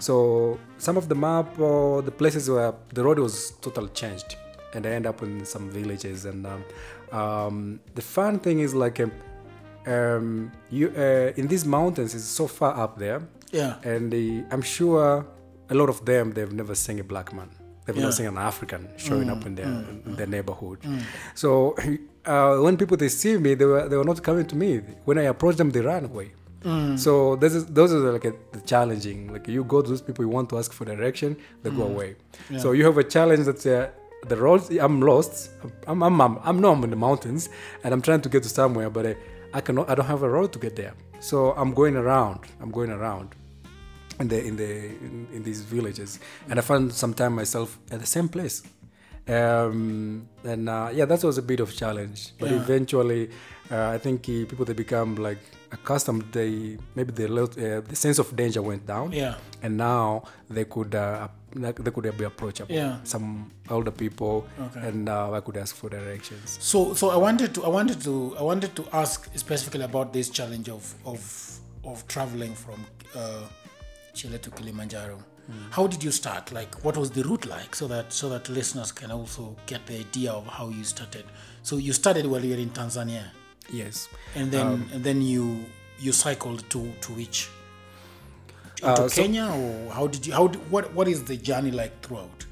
So 0.00 0.58
some 0.78 0.96
of 0.96 1.08
the 1.08 1.14
map 1.14 1.58
or 1.58 2.02
the 2.02 2.10
places 2.10 2.48
where 2.48 2.72
the 2.94 3.02
road 3.04 3.18
was 3.18 3.52
totally 3.60 3.90
changed, 3.90 4.36
and 4.74 4.86
I 4.86 4.90
end 4.90 5.06
up 5.06 5.22
in 5.22 5.44
some 5.44 5.70
villages. 5.70 6.24
And 6.24 6.46
um, 6.46 6.64
um, 7.20 7.80
the 7.94 8.02
fun 8.02 8.38
thing 8.38 8.60
is 8.60 8.74
like. 8.74 9.00
Um, 9.00 9.12
um, 9.84 10.52
you 10.70 10.92
uh, 10.96 11.32
in 11.36 11.48
these 11.48 11.64
mountains 11.66 12.14
is 12.14 12.24
so 12.24 12.46
far 12.46 12.72
up 12.84 12.98
there, 12.98 13.20
Yeah. 13.50 13.80
and 13.82 14.14
uh, 14.14 14.46
I'm 14.54 14.62
sure 14.62 15.26
a 15.68 15.74
lot 15.74 15.88
of 15.88 16.04
them 16.04 16.32
they've 16.34 16.52
never 16.52 16.76
seen 16.76 17.00
a 17.00 17.04
black 17.04 17.32
man. 17.34 17.50
They've 17.84 17.96
Yeah. 17.96 18.02
never 18.02 18.12
seen 18.12 18.26
an 18.26 18.38
African 18.38 18.88
showing 18.96 19.28
up 19.30 19.40
mm, 19.40 19.46
in 19.46 19.54
their 19.56 19.66
mm, 19.66 19.88
in 20.06 20.12
mm, 20.12 20.16
their 20.18 20.26
neighborhood. 20.36 20.78
So 21.34 21.48
uh, 22.32 22.56
when 22.64 22.76
people 22.76 22.96
they 22.96 23.08
see 23.08 23.36
me, 23.38 23.54
they 23.54 23.64
were 23.64 23.88
they 23.88 23.96
were 23.96 24.04
not 24.12 24.22
coming 24.22 24.46
to 24.52 24.56
me. 24.56 24.80
When 25.04 25.18
I 25.18 25.24
approach 25.34 25.56
them, 25.56 25.70
they 25.70 25.80
ran 25.80 26.04
away. 26.12 26.28
So 26.96 27.34
this 27.42 27.54
is 27.58 27.66
those 27.66 27.92
are 27.92 28.12
like 28.12 28.24
a, 28.24 28.34
the 28.52 28.60
challenging. 28.72 29.32
Like 29.32 29.48
you 29.48 29.64
go 29.64 29.82
to 29.82 29.88
those 29.92 30.00
people, 30.08 30.24
you 30.24 30.28
want 30.38 30.48
to 30.50 30.58
ask 30.58 30.72
for 30.72 30.84
direction, 30.84 31.36
they 31.62 31.70
go 31.70 31.82
away. 31.82 32.10
So 32.62 32.70
you 32.72 32.84
have 32.84 32.98
a 32.98 33.04
challenge 33.16 33.46
that's 33.46 33.66
uh, 33.66 33.88
the 34.28 34.36
roads. 34.36 34.70
I'm 34.86 35.00
lost. 35.00 35.50
I'm 35.88 36.02
I'm, 36.08 36.20
I'm 36.20 36.38
I'm 36.48 36.60
no 36.60 36.70
I'm 36.74 36.84
in 36.84 36.90
the 36.90 37.02
mountains, 37.08 37.48
and 37.82 37.92
I'm 37.92 38.00
trying 38.08 38.20
to 38.26 38.28
get 38.28 38.42
to 38.44 38.48
somewhere, 38.48 38.90
but 38.90 39.04
I, 39.10 39.16
I 39.54 39.60
cannot. 39.60 39.90
I 39.90 39.94
don't 39.96 40.06
have 40.14 40.22
a 40.22 40.30
road 40.36 40.52
to 40.52 40.60
get 40.60 40.76
there. 40.76 40.94
So 41.18 41.36
I'm 41.60 41.72
going 41.80 41.96
around. 41.96 42.38
I'm 42.60 42.70
going 42.70 42.90
around 42.98 43.28
in 44.22 44.28
the 44.32 44.38
in 44.48 44.54
the 44.62 44.70
in, 45.06 45.14
in 45.36 45.40
these 45.48 45.60
villages, 45.74 46.10
and 46.48 46.58
I 46.60 46.62
found 46.70 46.84
some 47.02 47.12
time 47.20 47.32
myself 47.42 47.68
at 47.94 47.98
the 48.04 48.10
same 48.16 48.28
place. 48.36 48.56
Um, 49.28 50.28
and 50.44 50.68
uh, 50.68 50.88
yeah, 50.92 51.04
that 51.06 51.22
was 51.24 51.38
a 51.38 51.42
bit 51.42 51.60
of 51.60 51.68
challenge, 51.82 52.20
but 52.40 52.50
Yeah. 52.50 52.60
eventually, 52.62 53.22
uh, 53.70 53.94
I 53.96 53.98
think 54.04 54.18
uh, 54.28 54.44
people 54.50 54.64
they 54.64 54.74
become 54.74 55.10
like 55.28 55.38
accustomed. 55.70 56.22
They 56.32 56.76
maybe 56.96 57.12
the 57.20 57.28
lot- 57.28 57.56
uh, 57.56 57.80
the 57.92 57.96
sense 57.96 58.18
of 58.22 58.34
danger 58.42 58.62
went 58.62 58.84
down, 58.86 59.12
Yeah. 59.12 59.34
and 59.62 59.76
now 59.76 60.24
they 60.50 60.64
could 60.64 60.92
uh, 60.94 61.28
they 61.54 61.90
could 61.94 62.16
be 62.18 62.24
approachable. 62.24 62.74
Yeah. 62.74 62.96
Some 63.04 63.52
older 63.70 63.92
people, 63.92 64.34
Okay. 64.66 64.88
and 64.88 65.08
uh, 65.08 65.32
I 65.38 65.40
could 65.40 65.56
ask 65.56 65.72
for 65.80 65.88
directions. 65.98 66.58
So 66.60 66.78
so 66.94 67.10
I 67.10 67.16
wanted 67.26 67.50
to 67.54 67.60
I 67.64 67.68
wanted 67.78 67.98
to 68.08 68.14
I 68.40 68.42
wanted 68.42 68.72
to 68.78 68.82
ask 68.92 69.16
specifically 69.44 69.84
about 69.84 70.12
this 70.12 70.28
challenge 70.38 70.68
of 70.68 70.82
of 71.12 71.20
of 71.84 71.96
traveling 72.08 72.54
from 72.64 72.78
uh, 73.14 73.46
Chile 74.14 74.38
to 74.38 74.50
Kilimanjaro. 74.50 75.18
How 75.70 75.86
did 75.86 76.02
you 76.04 76.12
start? 76.12 76.52
Like, 76.52 76.84
what 76.84 76.96
was 76.96 77.10
the 77.10 77.22
route 77.24 77.46
like, 77.46 77.74
so 77.74 77.86
that 77.88 78.12
so 78.12 78.28
that 78.28 78.48
listeners 78.48 78.92
can 78.92 79.10
also 79.10 79.56
get 79.66 79.84
the 79.86 79.98
idea 79.98 80.30
of 80.32 80.46
how 80.46 80.68
you 80.68 80.84
started. 80.84 81.24
So 81.62 81.76
you 81.78 81.92
started 81.92 82.26
while 82.26 82.44
you 82.44 82.54
were 82.54 82.62
in 82.62 82.70
Tanzania, 82.70 83.24
Yes. 83.72 84.08
and 84.36 84.50
then 84.52 84.88
and 84.92 85.02
then 85.04 85.20
you 85.20 85.64
you 85.98 86.12
cycled 86.12 86.68
to 86.70 86.92
to 87.00 87.12
which 87.12 87.48
to 88.76 88.86
Uh, 88.86 88.96
so- 89.08 89.22
Kenya, 89.22 89.46
or 89.46 89.92
how 89.92 90.06
did 90.06 90.26
you 90.26 90.32
how 90.32 90.46
what 90.70 90.92
what 90.94 91.08
is 91.08 91.24
the 91.24 91.36
journey 91.36 91.70
like 91.72 92.00
throughout? 92.02 92.46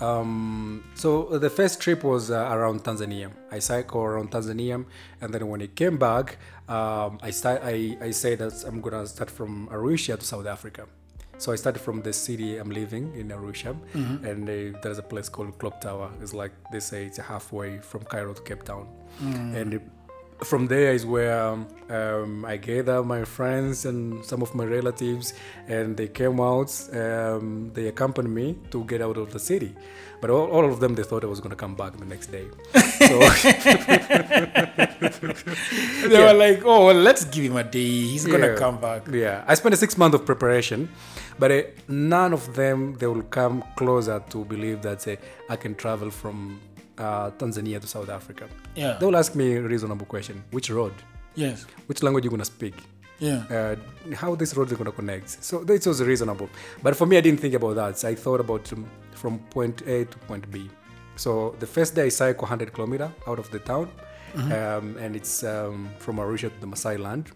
Um, 0.00 0.82
so 0.94 1.38
the 1.38 1.50
first 1.50 1.80
trip 1.80 2.04
was 2.04 2.30
uh, 2.30 2.48
around 2.50 2.84
Tanzania. 2.84 3.30
I 3.50 3.58
cycled 3.58 4.04
around 4.04 4.30
Tanzania, 4.30 4.84
and 5.20 5.34
then 5.34 5.46
when 5.48 5.60
I 5.62 5.66
came 5.66 5.98
back, 5.98 6.38
um, 6.68 7.18
I 7.22 7.30
start. 7.30 7.60
I, 7.64 7.96
I 8.00 8.10
say 8.10 8.34
that 8.36 8.64
I'm 8.66 8.80
gonna 8.80 9.06
start 9.06 9.30
from 9.30 9.68
Arusha 9.68 10.18
to 10.18 10.24
South 10.24 10.46
Africa. 10.46 10.86
So 11.38 11.52
I 11.52 11.56
started 11.56 11.80
from 11.80 12.02
the 12.02 12.12
city 12.12 12.58
I'm 12.58 12.70
living 12.70 13.14
in 13.16 13.28
Arusha, 13.28 13.74
and 14.24 14.48
uh, 14.48 14.78
there's 14.82 14.98
a 14.98 15.02
place 15.02 15.28
called 15.30 15.58
Clock 15.58 15.80
Tower. 15.80 16.10
It's 16.22 16.34
like 16.34 16.52
they 16.70 16.80
say 16.80 17.06
it's 17.06 17.18
halfway 17.18 17.78
from 17.78 18.02
Cairo 18.04 18.34
to 18.34 18.42
Cape 18.42 18.62
Town, 18.62 18.86
and 19.56 19.74
it, 19.74 19.82
from 20.44 20.66
there 20.68 20.92
is 20.92 21.04
where 21.04 21.40
um, 21.42 21.66
um, 21.88 22.44
I 22.44 22.56
gather 22.56 23.02
my 23.02 23.24
friends 23.24 23.84
and 23.84 24.24
some 24.24 24.42
of 24.42 24.54
my 24.54 24.64
relatives, 24.64 25.34
and 25.68 25.96
they 25.96 26.08
came 26.08 26.40
out. 26.40 26.70
Um, 26.92 27.70
they 27.74 27.88
accompanied 27.88 28.30
me 28.30 28.56
to 28.70 28.84
get 28.84 29.02
out 29.02 29.16
of 29.18 29.32
the 29.32 29.38
city, 29.38 29.74
but 30.20 30.30
all, 30.30 30.48
all 30.50 30.64
of 30.64 30.80
them 30.80 30.94
they 30.94 31.02
thought 31.02 31.24
I 31.24 31.26
was 31.26 31.40
going 31.40 31.50
to 31.50 31.56
come 31.56 31.74
back 31.74 31.96
the 31.96 32.04
next 32.06 32.28
day. 32.32 32.46
So 33.08 33.20
They 36.08 36.18
were 36.18 36.32
like, 36.34 36.62
"Oh, 36.64 36.86
well, 36.86 36.94
let's 36.94 37.24
give 37.24 37.44
him 37.44 37.56
a 37.56 37.64
day. 37.64 37.80
He's 38.12 38.26
gonna 38.26 38.48
Yeah. 38.52 38.56
come 38.56 38.78
back." 38.80 39.06
Yeah, 39.08 39.44
I 39.46 39.54
spent 39.54 39.74
a 39.74 39.76
six 39.76 39.96
month 39.96 40.14
of 40.14 40.24
preparation, 40.24 40.88
but 41.38 41.50
uh, 41.52 41.62
none 41.88 42.32
of 42.32 42.54
them 42.54 42.94
they 42.98 43.06
will 43.06 43.22
come 43.22 43.62
closer 43.76 44.22
to 44.30 44.44
believe 44.44 44.82
that 44.82 45.06
uh, 45.08 45.16
I 45.48 45.56
can 45.56 45.74
travel 45.74 46.10
from 46.10 46.60
uh, 47.00 47.30
Tanzania 47.40 47.78
to 47.80 47.86
South 47.86 48.10
Africa. 48.18 48.44
Yeah. 48.76 48.96
They 48.98 49.06
will 49.06 49.16
ask 49.16 49.34
me 49.34 49.46
a 49.56 49.62
reasonable 49.62 50.06
question: 50.06 50.36
Which 50.50 50.68
road? 50.70 50.94
Yes. 51.34 51.66
Which 51.88 52.02
language 52.04 52.24
you 52.24 52.30
gonna 52.30 52.44
speak? 52.44 52.74
Yeah. 53.20 53.44
uh, 53.56 54.14
how 54.22 54.34
this 54.34 54.56
road 54.56 54.68
is 54.72 54.78
going 54.78 54.90
to 54.90 54.96
connect. 55.00 55.28
So 55.44 55.62
this 55.62 55.84
was 55.86 56.02
reasonable. 56.02 56.48
But 56.82 56.96
for 56.96 57.06
me, 57.06 57.18
I 57.18 57.20
didn't 57.20 57.40
think 57.40 57.54
about 57.54 57.74
that. 57.76 58.02
I 58.12 58.14
thought 58.14 58.40
about 58.40 58.72
um, 58.72 58.88
from 59.12 59.38
point 59.56 59.82
A 59.82 60.06
to 60.06 60.18
point 60.28 60.50
B. 60.50 60.70
So 61.16 61.54
the 61.58 61.66
first 61.66 61.94
day 61.94 62.04
I 62.04 62.08
cycle 62.08 62.44
100 62.46 62.72
kilometer 62.72 63.12
out 63.26 63.38
of 63.38 63.50
the 63.50 63.58
town, 63.58 63.90
um, 64.34 64.96
and 64.98 65.14
it's 65.14 65.44
um, 65.44 65.90
from 65.98 66.16
Arusha 66.16 66.48
to 66.54 66.60
the 66.60 66.66
Maasai 66.66 66.98
land. 66.98 67.30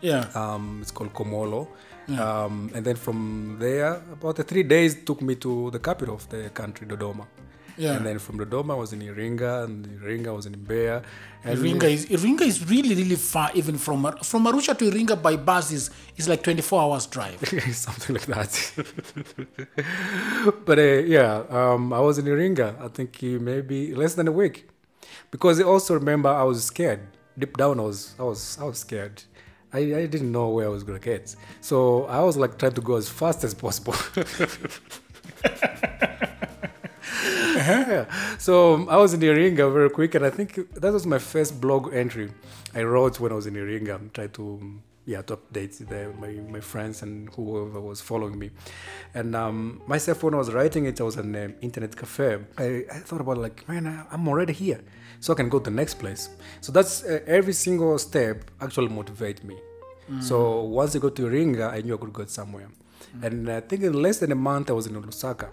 Yeah. 0.00 0.24
Um, 0.34 0.78
it's 0.80 0.90
called 0.90 1.12
Komolo. 1.12 1.68
Um, 2.08 2.70
and 2.74 2.84
then 2.84 2.96
from 2.96 3.56
there, 3.58 4.00
about 4.12 4.36
the 4.36 4.44
three 4.44 4.62
days 4.62 5.04
took 5.04 5.20
me 5.20 5.34
to 5.36 5.70
the 5.70 5.80
capital 5.80 6.14
of 6.14 6.28
the 6.30 6.50
country, 6.50 6.86
Dodoma. 6.86 7.26
Yeah. 7.78 7.96
And 7.96 8.06
then 8.06 8.18
from 8.18 8.38
Dodoma, 8.38 8.72
I 8.72 8.76
was 8.76 8.92
in 8.92 9.00
Iringa, 9.00 9.64
and 9.64 9.86
Iringa 10.00 10.34
was 10.34 10.46
in 10.46 10.54
Mbeya. 10.54 11.02
And 11.44 11.58
Iringa 11.58 11.84
is 11.84 12.06
Iringa 12.06 12.42
is 12.42 12.68
really 12.68 12.94
really 12.94 13.16
far 13.16 13.50
even 13.54 13.76
from 13.78 14.04
from 14.22 14.46
Arusha 14.46 14.76
to 14.78 14.90
Iringa 14.90 15.20
by 15.20 15.36
bus 15.36 15.70
is 15.72 15.90
is 16.16 16.28
like 16.28 16.42
24 16.42 16.80
hours 16.82 17.06
drive. 17.06 17.38
something 17.72 18.16
like 18.16 18.26
that. 18.26 18.72
but 20.66 20.78
uh, 20.78 20.82
yeah, 20.82 21.42
um, 21.50 21.92
I 21.92 22.00
was 22.00 22.18
in 22.18 22.24
Iringa. 22.24 22.80
I 22.82 22.88
think 22.88 23.18
uh, 23.22 23.26
maybe 23.42 23.94
less 23.94 24.14
than 24.14 24.28
a 24.28 24.32
week, 24.32 24.68
because 25.30 25.60
I 25.60 25.64
also 25.64 25.94
remember 25.94 26.28
I 26.28 26.44
was 26.44 26.64
scared. 26.64 27.00
Deep 27.38 27.56
down, 27.56 27.78
I 27.78 27.82
was 27.82 28.14
I 28.18 28.22
was 28.22 28.58
I 28.60 28.64
was 28.64 28.78
scared. 28.78 29.22
I, 29.72 29.78
I 29.78 30.06
didn't 30.06 30.32
know 30.32 30.48
where 30.48 30.66
I 30.66 30.70
was 30.70 30.84
gonna 30.84 30.98
get, 30.98 31.36
so 31.60 32.04
I 32.06 32.22
was 32.22 32.36
like 32.38 32.56
trying 32.58 32.72
to 32.72 32.80
go 32.80 32.96
as 32.96 33.10
fast 33.10 33.44
as 33.44 33.52
possible. 33.52 33.94
Yeah. 37.66 38.06
So 38.38 38.74
um, 38.74 38.88
I 38.88 38.96
was 38.96 39.14
in 39.14 39.20
Iringa 39.20 39.72
very 39.72 39.90
quick, 39.90 40.14
and 40.14 40.24
I 40.24 40.30
think 40.30 40.50
that 40.74 40.92
was 40.92 41.06
my 41.06 41.18
first 41.18 41.60
blog 41.60 41.92
entry 41.94 42.30
I 42.74 42.82
wrote 42.82 43.18
when 43.20 43.32
I 43.32 43.34
was 43.34 43.46
in 43.46 43.54
Iringa. 43.54 44.12
Try 44.12 44.26
to 44.28 44.42
um, 44.60 44.82
yeah 45.04 45.22
to 45.22 45.36
update 45.36 45.74
the, 45.90 46.12
my 46.22 46.32
my 46.56 46.60
friends 46.60 47.02
and 47.02 47.28
whoever 47.34 47.80
was 47.80 48.00
following 48.00 48.38
me. 48.38 48.50
And 49.14 49.34
um, 49.34 49.56
myself 49.86 50.22
when 50.22 50.34
I 50.34 50.38
was 50.38 50.52
writing 50.52 50.84
it, 50.86 51.00
I 51.00 51.04
was 51.04 51.16
in 51.16 51.34
an 51.34 51.54
internet 51.60 51.96
cafe. 51.96 52.38
I, 52.58 52.84
I 52.96 52.98
thought 53.08 53.20
about 53.20 53.38
like 53.38 53.66
man, 53.68 53.86
I, 53.86 54.04
I'm 54.12 54.28
already 54.28 54.52
here, 54.52 54.80
so 55.20 55.32
I 55.32 55.36
can 55.36 55.48
go 55.48 55.58
to 55.58 55.70
the 55.70 55.76
next 55.76 55.94
place. 55.94 56.28
So 56.60 56.72
that's 56.72 57.04
uh, 57.04 57.20
every 57.26 57.52
single 57.52 57.98
step 57.98 58.36
actually 58.60 58.88
motivate 58.88 59.42
me. 59.44 59.56
So 60.20 60.62
once 60.62 60.94
I 60.94 61.00
got 61.00 61.16
to 61.16 61.22
Iringa, 61.22 61.72
I 61.72 61.80
knew 61.80 61.94
I 61.94 61.98
could 61.98 62.12
go 62.12 62.24
somewhere. 62.26 62.68
And 63.22 63.50
I 63.50 63.60
think 63.60 63.82
in 63.82 63.92
less 64.00 64.18
than 64.18 64.30
a 64.30 64.36
month, 64.36 64.70
I 64.70 64.72
was 64.72 64.86
in 64.86 64.94
Lusaka 64.94 65.48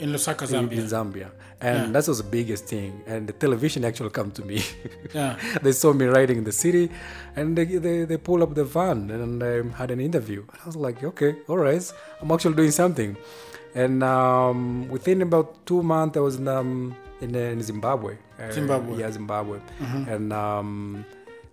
In 0.00 0.10
Lusaka, 0.12 0.46
Zambia. 0.46 0.78
in 0.78 0.86
Zambia, 0.94 1.28
and 1.60 1.94
that 1.94 2.08
was 2.08 2.18
the 2.18 2.28
biggest 2.38 2.64
thing. 2.66 3.02
And 3.06 3.26
the 3.28 3.34
television 3.34 3.84
actually 3.84 4.10
come 4.10 4.30
to 4.32 4.42
me. 4.44 4.62
Yeah. 5.14 5.36
they 5.62 5.72
saw 5.72 5.92
me 5.92 6.06
riding 6.06 6.38
in 6.38 6.44
the 6.44 6.52
city, 6.64 6.84
and 7.36 7.46
they 7.58 7.64
they, 7.86 8.04
they 8.10 8.16
pull 8.16 8.42
up 8.44 8.54
the 8.54 8.64
van 8.64 9.10
and 9.10 9.42
I 9.42 9.52
had 9.80 9.90
an 9.90 10.00
interview. 10.00 10.40
And 10.52 10.58
I 10.62 10.66
was 10.66 10.76
like, 10.76 11.02
okay, 11.10 11.32
all 11.48 11.58
right, 11.58 11.84
I'm 12.20 12.30
actually 12.30 12.54
doing 12.56 12.70
something. 12.82 13.16
And 13.74 14.02
um, 14.02 14.88
within 14.88 15.22
about 15.22 15.64
two 15.66 15.82
months, 15.82 16.16
I 16.16 16.20
was 16.20 16.36
in, 16.36 16.48
um, 16.48 16.96
in, 17.20 17.34
uh, 17.36 17.38
in 17.54 17.62
Zimbabwe. 17.62 18.16
Uh, 18.38 18.50
Zimbabwe. 18.52 18.98
Yeah, 19.00 19.10
Zimbabwe. 19.12 19.58
And 20.12 20.32
um, 20.32 21.04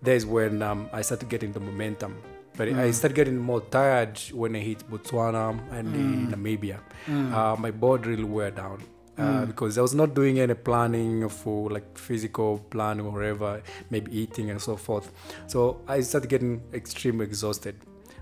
there's 0.02 0.26
when 0.26 0.62
um, 0.62 0.90
I 0.94 1.02
started 1.02 1.30
getting 1.30 1.52
the 1.52 1.60
momentum. 1.60 2.14
But 2.58 2.68
I 2.70 2.92
started 2.92 3.16
getting 3.16 3.38
more 3.38 3.62
tired 3.62 4.18
when 4.34 4.56
I 4.56 4.60
hit 4.60 4.80
Botswana 4.90 5.46
and 5.78 5.88
uh, 5.96 6.36
Namibia. 6.36 6.80
Uh, 7.08 7.56
my 7.66 7.72
body 7.72 8.10
really 8.10 8.24
wore 8.24 8.50
down. 8.52 8.80
Uh, 9.20 9.46
because 9.48 9.80
I 9.80 9.82
was 9.82 9.96
not 9.96 10.14
doing 10.14 10.40
any 10.40 10.54
planning 10.54 11.28
for 11.28 11.72
like 11.72 11.98
physical 11.98 12.60
plan 12.60 13.00
or 13.00 13.10
whatever, 13.12 13.64
maybe 13.90 14.10
eating 14.22 14.52
and 14.52 14.62
so 14.62 14.76
forth. 14.76 15.12
So 15.48 15.82
I 15.88 16.02
started 16.02 16.30
getting 16.30 16.62
extremely 16.72 17.26
exhausted, 17.26 17.76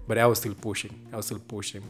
but 0.07 0.17
I 0.17 0.25
was 0.25 0.39
still 0.39 0.53
pushing. 0.53 0.93
I 1.11 1.17
was 1.17 1.25
still 1.25 1.39
pushing, 1.55 1.83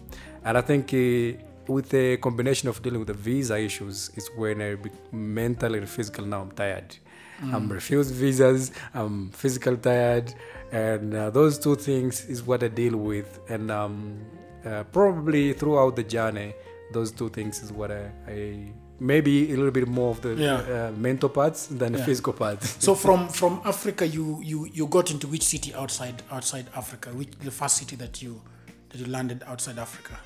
and 0.43 0.57
I 0.57 0.61
think 0.61 0.85
uh, 0.91 1.37
with 1.71 1.89
the 1.89 2.17
combination 2.17 2.67
of 2.67 2.81
dealing 2.81 2.99
with 2.99 3.09
the 3.09 3.13
visa 3.13 3.59
issues 3.59 4.09
is 4.15 4.27
when 4.37 4.59
I 4.59 4.75
mentally 5.11 5.77
and 5.77 5.87
physically 5.87 6.25
now 6.27 6.41
I'm 6.41 6.51
tired. 6.51 6.97
I'm 7.43 7.69
refused 7.69 8.13
visas. 8.13 8.71
I'm 8.93 9.29
physical 9.31 9.75
tired, 9.77 10.33
and 10.71 11.13
uh, 11.13 11.29
those 11.29 11.59
two 11.59 11.75
things 11.75 12.25
is 12.25 12.43
what 12.43 12.63
I 12.63 12.67
deal 12.69 12.95
with. 12.97 13.39
And 13.49 13.69
um, 13.71 14.19
uh, 14.65 14.83
probably 14.91 15.53
throughout 15.53 15.95
the 15.95 16.03
journey, 16.03 16.53
those 16.93 17.11
two 17.11 17.29
things 17.29 17.61
is 17.61 17.71
what 17.71 17.91
I, 17.91 18.11
I 18.27 18.71
maybe 18.99 19.51
a 19.51 19.55
little 19.57 19.71
bit 19.71 19.87
more 19.87 20.11
of 20.11 20.21
the 20.21 20.33
Yeah. 20.35 20.87
uh, 20.87 20.91
mental 20.97 21.27
parts 21.29 21.67
than 21.67 21.93
the 21.93 21.99
physical 22.03 22.31
parts. 22.33 22.77
So 22.83 22.95
from 23.05 23.27
from 23.29 23.61
Africa, 23.65 24.07
you 24.07 24.39
you 24.41 24.67
you 24.73 24.87
got 24.87 25.11
into 25.11 25.27
which 25.27 25.43
city 25.43 25.73
outside 25.73 26.23
outside 26.31 26.65
Africa? 26.75 27.09
Which 27.09 27.29
the 27.43 27.51
first 27.51 27.77
city 27.77 27.95
that 27.97 28.21
you 28.21 28.41
that 28.89 28.97
you 28.99 29.07
landed 29.07 29.43
outside 29.45 29.77
Africa? 29.77 30.17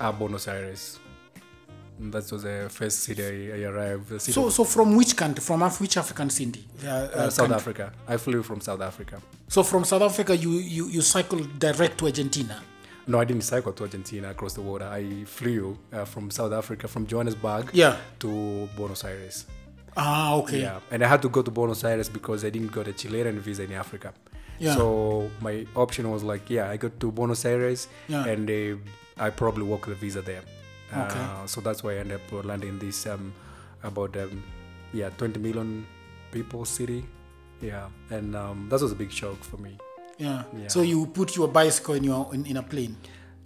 uh, 0.00 0.12
Buenos 0.12 0.46
Aires. 0.46 0.98
That 2.00 2.30
was 2.30 2.42
the 2.44 2.68
first 2.70 3.00
city 3.00 3.52
I, 3.52 3.56
I 3.58 3.62
arrived. 3.70 4.20
So 4.22 4.50
so 4.50 4.64
from 4.64 4.94
which 4.96 5.16
country? 5.16 5.42
From 5.42 5.62
Af- 5.62 5.80
which 5.80 5.96
African 5.96 6.30
city? 6.30 6.64
Uh, 6.84 6.88
uh, 6.88 6.90
uh, 6.90 7.30
South 7.30 7.48
country? 7.48 7.56
Africa. 7.56 7.92
I 8.06 8.16
flew 8.16 8.42
from 8.42 8.60
South 8.60 8.80
Africa. 8.80 9.20
So 9.48 9.62
from 9.62 9.84
South 9.84 10.02
Africa, 10.02 10.36
you 10.36 10.52
you 10.52 10.86
you 10.88 11.02
cycled 11.02 11.58
direct 11.58 11.98
to 11.98 12.06
Argentina. 12.06 12.62
No, 13.06 13.18
I 13.18 13.24
didn't 13.24 13.42
cycle 13.44 13.72
to 13.72 13.82
Argentina 13.84 14.30
across 14.30 14.52
the 14.52 14.60
water. 14.60 14.84
I 14.84 15.24
flew 15.24 15.78
uh, 15.92 16.04
from 16.04 16.30
South 16.30 16.52
Africa, 16.52 16.86
from 16.88 17.06
Johannesburg 17.06 17.70
Yeah. 17.72 17.96
to 18.20 18.68
Buenos 18.76 19.02
Aires. 19.02 19.46
Ah, 19.96 20.34
okay. 20.36 20.60
Yeah, 20.60 20.80
and 20.90 21.02
I 21.02 21.08
had 21.08 21.22
to 21.22 21.28
go 21.30 21.42
to 21.42 21.50
Buenos 21.50 21.82
Aires 21.84 22.08
because 22.10 22.44
I 22.44 22.50
didn't 22.50 22.70
got 22.70 22.86
a 22.86 22.92
Chilean 22.92 23.40
visa 23.40 23.64
in 23.64 23.72
Africa. 23.72 24.12
Yeah. 24.60 24.74
So 24.76 25.30
my 25.40 25.66
option 25.74 26.10
was 26.10 26.22
like, 26.22 26.50
yeah, 26.50 26.68
I 26.70 26.76
go 26.76 26.88
to 26.90 27.10
Buenos 27.10 27.44
Aires, 27.44 27.88
Yeah. 28.08 28.24
and 28.26 28.48
uh, 28.50 28.76
I 29.24 29.30
probably 29.30 29.64
work 29.64 29.86
the 29.86 29.94
visa 29.94 30.20
there. 30.22 30.42
Okay. 30.92 31.18
Uh, 31.20 31.46
so 31.46 31.60
that's 31.60 31.82
why 31.82 31.92
I 31.92 31.96
ended 31.98 32.20
up 32.20 32.44
landing 32.44 32.70
in 32.70 32.78
this 32.78 33.06
um, 33.06 33.32
about 33.82 34.16
um, 34.16 34.42
yeah 34.92 35.10
20 35.10 35.38
million 35.40 35.86
people 36.32 36.64
city. 36.64 37.04
Yeah, 37.60 37.88
and 38.10 38.34
um, 38.36 38.68
that 38.70 38.80
was 38.80 38.92
a 38.92 38.94
big 38.94 39.10
shock 39.10 39.42
for 39.42 39.56
me. 39.58 39.76
Yeah. 40.18 40.44
Yeah. 40.56 40.68
So 40.68 40.82
you 40.82 41.06
put 41.06 41.36
your 41.36 41.48
bicycle 41.48 41.94
in 41.94 42.04
your 42.04 42.28
in, 42.32 42.46
in 42.46 42.56
a 42.56 42.62
plane. 42.62 42.96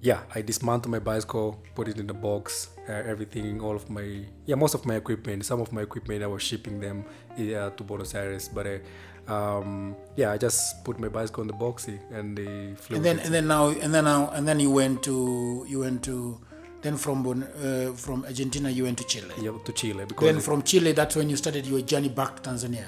yeah 0.05 0.19
i 0.35 0.43
dismantled 0.43 0.91
my 0.91 0.99
bicycle 0.99 1.63
put 1.77 1.87
it 1.87 1.97
in 1.97 2.07
the 2.09 2.15
box 2.15 2.71
uh, 2.89 2.93
everything 3.13 3.61
all 3.63 3.77
of 3.77 3.89
my 3.89 4.27
yeah 4.47 4.57
most 4.57 4.75
of 4.75 4.85
my 4.85 4.97
equipment 4.97 5.45
some 5.47 5.61
of 5.61 5.71
my 5.73 5.83
equipment 5.83 6.25
i 6.25 6.27
was 6.27 6.43
shipping 6.43 6.81
them 6.81 7.05
uh, 7.39 7.71
to 7.79 7.85
buenos 7.85 8.13
aires 8.15 8.49
but 8.49 8.67
uh, 8.67 9.33
um, 9.33 9.95
yeah 10.17 10.33
i 10.35 10.37
just 10.37 10.83
put 10.85 10.99
my 10.99 11.09
bicycle 11.09 11.43
in 11.43 11.47
the 11.47 11.55
box 11.55 11.89
eh, 11.89 11.99
and 12.11 12.37
they 12.37 12.75
flew 12.83 12.97
And 12.97 13.05
then 13.07 13.19
and 13.21 13.33
then 13.33 13.47
now 13.47 13.69
and 13.71 13.95
then 13.95 14.05
now 14.05 14.31
and 14.35 14.43
then 14.49 14.59
you 14.59 14.73
went 14.75 15.03
to 15.05 15.65
you 15.71 15.79
went 15.87 16.03
to 16.11 16.41
then 16.83 16.97
from 16.97 17.27
uh, 17.27 17.93
from 17.95 18.25
Argentina 18.25 18.69
you 18.69 18.85
went 18.85 18.99
to 18.99 19.05
Chile. 19.05 19.33
yeah, 19.41 19.53
to 19.65 19.73
chile 19.73 20.05
because 20.05 20.27
Then 20.27 20.41
from 20.41 20.63
Chile, 20.63 20.93
that's 20.93 21.17
when 21.17 21.31
you 21.31 21.37
started 21.37 21.65
your 21.67 21.81
journey 21.81 22.09
back 22.09 22.43
to 22.43 22.51
Tanzania. 22.51 22.87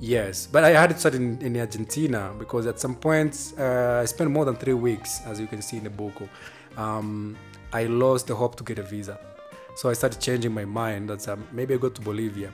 Yes, 0.00 0.48
but 0.50 0.64
I 0.64 0.70
had 0.70 0.90
it 0.90 0.98
started 0.98 1.20
in, 1.20 1.40
in 1.40 1.56
Argentina 1.56 2.32
because 2.38 2.66
at 2.66 2.80
some 2.80 2.94
point 2.96 3.52
uh, 3.58 4.00
I 4.02 4.06
spent 4.06 4.30
more 4.30 4.44
than 4.44 4.56
three 4.56 4.74
weeks, 4.74 5.20
as 5.26 5.38
you 5.38 5.46
can 5.46 5.62
see 5.62 5.76
in 5.76 5.84
the 5.84 5.90
book. 5.90 6.14
Um, 6.76 7.36
I 7.72 7.84
lost 7.84 8.26
the 8.26 8.34
hope 8.34 8.56
to 8.56 8.64
get 8.64 8.78
a 8.78 8.82
visa, 8.82 9.18
so 9.76 9.88
I 9.88 9.92
started 9.92 10.20
changing 10.20 10.52
my 10.52 10.64
mind. 10.64 11.10
That 11.10 11.28
um, 11.28 11.46
maybe 11.52 11.74
I 11.74 11.76
go 11.76 11.90
to 11.90 12.00
Bolivia, 12.00 12.50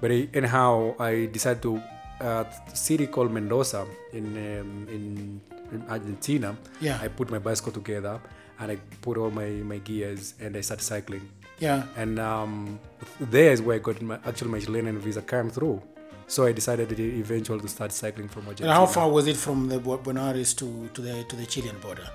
but 0.00 0.10
I, 0.10 0.28
anyhow 0.34 0.94
I 0.98 1.26
decided 1.26 1.62
to 1.62 1.82
uh, 2.20 2.44
city 2.74 3.06
called 3.06 3.30
Mendoza 3.32 3.86
in, 4.12 4.26
um, 4.36 4.86
in 4.90 5.40
in 5.72 5.82
Argentina. 5.88 6.56
Yeah. 6.80 6.98
I 7.00 7.08
put 7.08 7.30
my 7.30 7.38
bicycle 7.38 7.72
together 7.72 8.20
and 8.60 8.72
I 8.72 8.76
put 9.02 9.16
all 9.18 9.30
my 9.30 9.48
my 9.72 9.78
gears 9.78 10.34
and 10.40 10.56
I 10.56 10.60
started 10.62 10.84
cycling 10.84 11.28
Yeah. 11.58 11.84
and 11.96 12.18
um, 12.18 12.78
there 13.20 13.52
is 13.52 13.60
where 13.62 13.76
I 13.76 13.78
got 13.78 14.00
my 14.02 14.16
actually 14.26 14.50
my 14.50 14.60
Chilean 14.60 14.98
visa 14.98 15.22
came 15.22 15.50
through. 15.50 15.80
So 16.26 16.46
I 16.46 16.52
decided 16.52 16.98
eventually 16.98 17.60
to 17.60 17.68
start 17.68 17.92
cycling 17.92 18.28
from 18.28 18.42
Argentina. 18.46 18.70
And 18.70 18.78
how 18.78 18.86
far 18.86 19.10
was 19.10 19.26
it 19.26 19.36
from 19.36 19.68
the 19.68 19.78
Bu- 19.78 19.98
Buenos 19.98 20.24
Aires 20.34 20.54
to, 20.54 20.88
to 20.94 21.00
the 21.02 21.24
to 21.24 21.36
the 21.36 21.46
Chilean 21.46 21.78
border? 21.80 22.08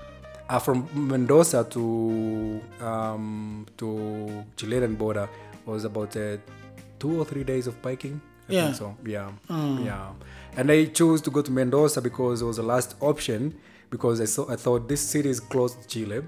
Uh, 0.48 0.58
from 0.58 0.88
Mendoza 0.94 1.62
to 1.70 2.60
um, 2.80 3.66
to 3.76 4.44
Chilean 4.56 4.94
border 4.96 5.28
was 5.66 5.84
about 5.84 6.16
uh, 6.16 6.36
two 6.98 7.20
or 7.20 7.24
three 7.24 7.44
days 7.44 7.66
of 7.66 7.80
biking. 7.82 8.20
I 8.48 8.52
Yeah. 8.52 8.64
think 8.64 8.76
so. 8.76 8.96
Yeah, 9.06 9.30
yeah. 9.84 10.10
And 10.56 10.70
I 10.72 10.86
chose 10.86 11.20
to 11.22 11.30
go 11.30 11.40
to 11.42 11.52
Mendoza 11.52 12.00
because 12.02 12.42
it 12.42 12.44
was 12.46 12.56
the 12.56 12.64
last 12.64 12.96
option 13.00 13.54
because 13.90 14.20
I 14.20 14.26
saw 14.26 14.50
I 14.50 14.56
thought 14.56 14.88
this 14.88 15.00
city 15.00 15.28
is 15.28 15.40
close 15.40 15.74
to 15.74 15.86
Chile. 15.88 16.22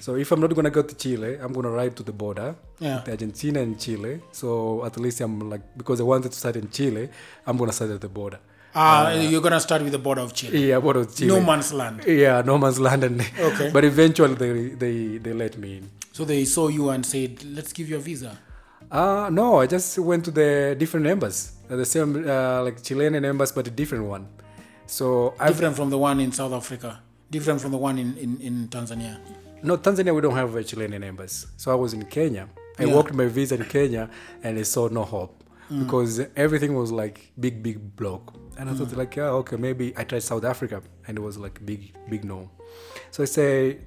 So 0.00 0.16
if 0.16 0.32
I'm 0.32 0.40
not 0.40 0.54
gonna 0.54 0.70
go 0.70 0.82
to 0.82 0.94
Chile, 0.94 1.36
I'm 1.42 1.52
gonna 1.52 1.70
ride 1.70 1.94
to 1.96 2.02
the 2.02 2.12
border, 2.12 2.54
Yeah. 2.78 3.02
Argentina 3.06 3.60
and 3.60 3.78
Chile. 3.78 4.20
So 4.32 4.84
at 4.86 4.98
least 4.98 5.20
I'm 5.20 5.50
like 5.50 5.62
because 5.76 6.00
I 6.00 6.04
wanted 6.04 6.32
to 6.32 6.38
start 6.38 6.56
in 6.56 6.70
Chile, 6.70 7.08
I'm 7.46 7.56
gonna 7.58 7.72
start 7.72 7.90
at 7.90 8.00
the 8.00 8.08
border. 8.08 8.38
Ah, 8.74 9.10
you're 9.12 9.42
gonna 9.42 9.60
start 9.60 9.82
with 9.82 9.92
the 9.92 9.98
border 9.98 10.22
of 10.22 10.32
Chile. 10.32 10.68
Yeah, 10.68 10.78
border 10.78 11.00
of 11.00 11.14
Chile. 11.14 11.28
No 11.28 11.40
man's 11.40 11.72
land. 11.72 12.04
Yeah, 12.06 12.40
no 12.42 12.56
man's 12.56 12.78
land. 12.78 13.02
And 13.04 13.20
Okay. 13.48 13.70
But 13.72 13.84
eventually 13.84 14.34
they, 14.34 14.52
they, 14.82 15.18
they 15.18 15.32
let 15.32 15.58
me 15.58 15.78
in. 15.78 15.90
So 16.12 16.24
they 16.24 16.44
saw 16.44 16.68
you 16.68 16.88
and 16.90 17.04
said, 17.04 17.42
"Let's 17.56 17.72
give 17.72 17.88
you 17.90 17.96
a 17.96 18.00
visa." 18.00 18.38
Uh, 18.90 19.28
no, 19.30 19.60
I 19.60 19.66
just 19.66 19.98
went 19.98 20.24
to 20.24 20.30
the 20.30 20.74
different 20.78 21.06
embassy. 21.06 21.50
Uh, 21.70 21.76
The 21.76 21.84
same, 21.84 22.10
uh, 22.28 22.62
like 22.64 22.82
Chilean 22.82 23.14
embassy, 23.24 23.52
but 23.54 23.66
a 23.66 23.70
different 23.70 24.04
one. 24.04 24.26
So 24.90 25.34
I 25.38 25.48
Different 25.48 25.76
from 25.76 25.88
the 25.90 25.98
one 25.98 26.18
in 26.20 26.32
South 26.32 26.52
Africa. 26.52 27.00
Different 27.30 27.60
from 27.60 27.70
the 27.70 27.78
one 27.78 27.96
in, 27.98 28.16
in, 28.16 28.40
in 28.40 28.68
Tanzania. 28.68 29.18
No, 29.62 29.76
Tanzania, 29.76 30.12
we 30.12 30.20
don't 30.20 30.34
have 30.34 30.54
a 30.56 30.64
Chilean 30.64 31.04
embassy. 31.04 31.46
So 31.56 31.70
I 31.70 31.76
was 31.76 31.92
in 31.94 32.04
Kenya. 32.06 32.48
I 32.78 32.84
Yeah. 32.84 32.96
worked 32.96 33.14
my 33.14 33.26
visa 33.26 33.54
in 33.54 33.64
Kenya 33.66 34.10
and 34.42 34.58
I 34.58 34.62
saw 34.62 34.88
no 34.88 35.04
hope 35.04 35.44
Mm. 35.70 35.84
because 35.84 36.20
everything 36.34 36.74
was 36.74 36.90
like 36.90 37.30
big, 37.38 37.62
big 37.62 37.94
block. 37.94 38.34
And 38.58 38.68
I 38.68 38.72
Mm. 38.72 38.78
thought 38.78 38.96
like, 38.96 39.14
yeah, 39.14 39.30
okay, 39.40 39.56
maybe 39.56 39.94
I 39.96 40.02
tried 40.02 40.24
South 40.24 40.44
Africa 40.44 40.82
and 41.06 41.16
it 41.16 41.20
was 41.20 41.38
like 41.38 41.64
big, 41.64 41.94
big 42.08 42.24
no. 42.24 42.50
So 43.12 43.22
I 43.22 43.26
say, 43.26 43.78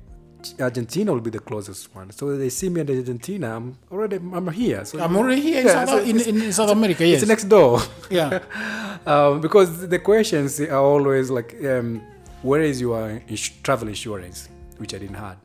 Argentina 0.60 1.14
will 1.14 1.22
be 1.22 1.30
the 1.30 1.40
closest 1.40 1.94
one. 1.96 2.12
So 2.12 2.36
they 2.38 2.50
see 2.50 2.70
me 2.70 2.82
in 2.82 2.90
Argentina. 2.90 3.56
I'm 3.56 3.78
already 3.92 4.18
I'm 4.18 4.48
here. 4.52 4.84
So 4.86 5.00
I'm 5.00 5.16
already 5.16 5.42
here 5.42 5.60
in, 5.62 5.68
Yeah, 5.68 5.86
South, 5.86 5.90
so 5.90 5.98
in, 6.00 6.20
in 6.42 6.54
South 6.54 6.70
America. 6.70 7.06
Yes. 7.06 7.22
it's 7.22 7.30
next 7.30 7.46
door. 7.46 7.80
yeah. 8.10 8.40
um, 9.06 9.42
because 9.42 9.88
the 9.88 10.00
questions 10.00 10.60
are 10.62 10.76
always 10.94 11.30
like, 11.30 11.56
um, 11.66 12.02
where 12.42 12.62
is 12.62 12.82
your 12.82 13.22
ins- 13.28 13.50
travel 13.64 13.88
insurance, 13.88 14.50
which 14.78 14.94
I 14.94 14.98
didn't 14.98 15.16
have. 15.28 15.38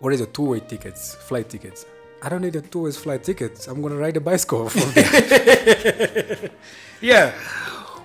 What 0.00 0.12
is 0.12 0.20
your 0.20 0.28
two-way 0.28 0.60
tickets, 0.60 1.14
flight 1.14 1.48
tickets? 1.48 1.86
I 2.22 2.28
don't 2.28 2.42
need 2.42 2.54
a 2.56 2.60
two-way 2.60 2.92
flight 2.92 3.22
tickets. 3.24 3.66
I'm 3.68 3.80
gonna 3.82 3.96
ride 3.96 4.16
a 4.16 4.20
bicycle 4.20 4.70
yeah. 7.00 7.32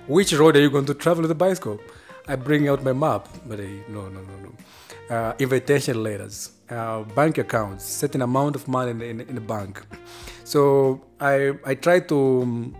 Which 0.08 0.34
road 0.34 0.56
are 0.56 0.62
you 0.62 0.70
going 0.70 0.86
to 0.86 0.94
travel 0.94 1.22
with 1.22 1.30
the 1.30 1.36
bicycle? 1.36 1.80
I 2.28 2.36
bring 2.36 2.68
out 2.68 2.84
my 2.84 2.94
map, 2.94 3.28
but 3.46 3.60
I, 3.60 3.68
no, 3.90 4.08
no, 4.10 4.22
no, 4.22 4.36
no. 4.44 4.52
Uh, 5.10 5.34
invitation 5.40 6.04
letters, 6.04 6.52
uh, 6.70 7.02
bank 7.16 7.38
accounts, 7.38 7.86
certain 7.86 8.22
amount 8.22 8.58
of 8.58 8.68
money 8.68 8.92
in, 8.92 9.02
in, 9.02 9.22
in 9.22 9.36
the 9.36 9.42
bank. 9.42 9.82
So 10.44 11.02
I 11.20 11.54
I 11.66 11.76
tried 11.76 12.10
to. 12.10 12.74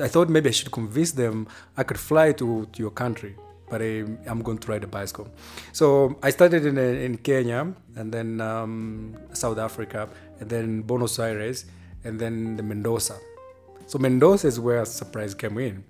I 0.00 0.08
thought 0.08 0.28
maybe 0.28 0.48
I 0.48 0.52
should 0.52 0.72
convince 0.72 1.12
them 1.12 1.46
I 1.76 1.82
could 1.84 1.98
fly 1.98 2.32
to, 2.32 2.66
to 2.72 2.78
your 2.82 2.90
country, 2.90 3.36
but 3.70 3.80
I, 3.82 4.04
I'm 4.26 4.42
going 4.42 4.58
to 4.58 4.70
ride 4.70 4.84
a 4.84 4.86
bicycle. 4.86 5.28
So 5.72 6.16
I 6.22 6.30
started 6.30 6.66
in, 6.66 6.78
in 6.78 7.16
Kenya 7.18 7.72
and 7.96 8.12
then 8.12 8.40
um, 8.40 9.16
South 9.32 9.58
Africa 9.58 10.08
and 10.40 10.48
then 10.48 10.82
Buenos 10.82 11.18
Aires 11.18 11.64
and 12.04 12.20
then 12.20 12.56
the 12.56 12.62
Mendoza. 12.62 13.16
So 13.86 13.98
Mendoza 13.98 14.46
is 14.48 14.60
where 14.60 14.84
surprise 14.84 15.34
came 15.34 15.58
in. 15.58 15.84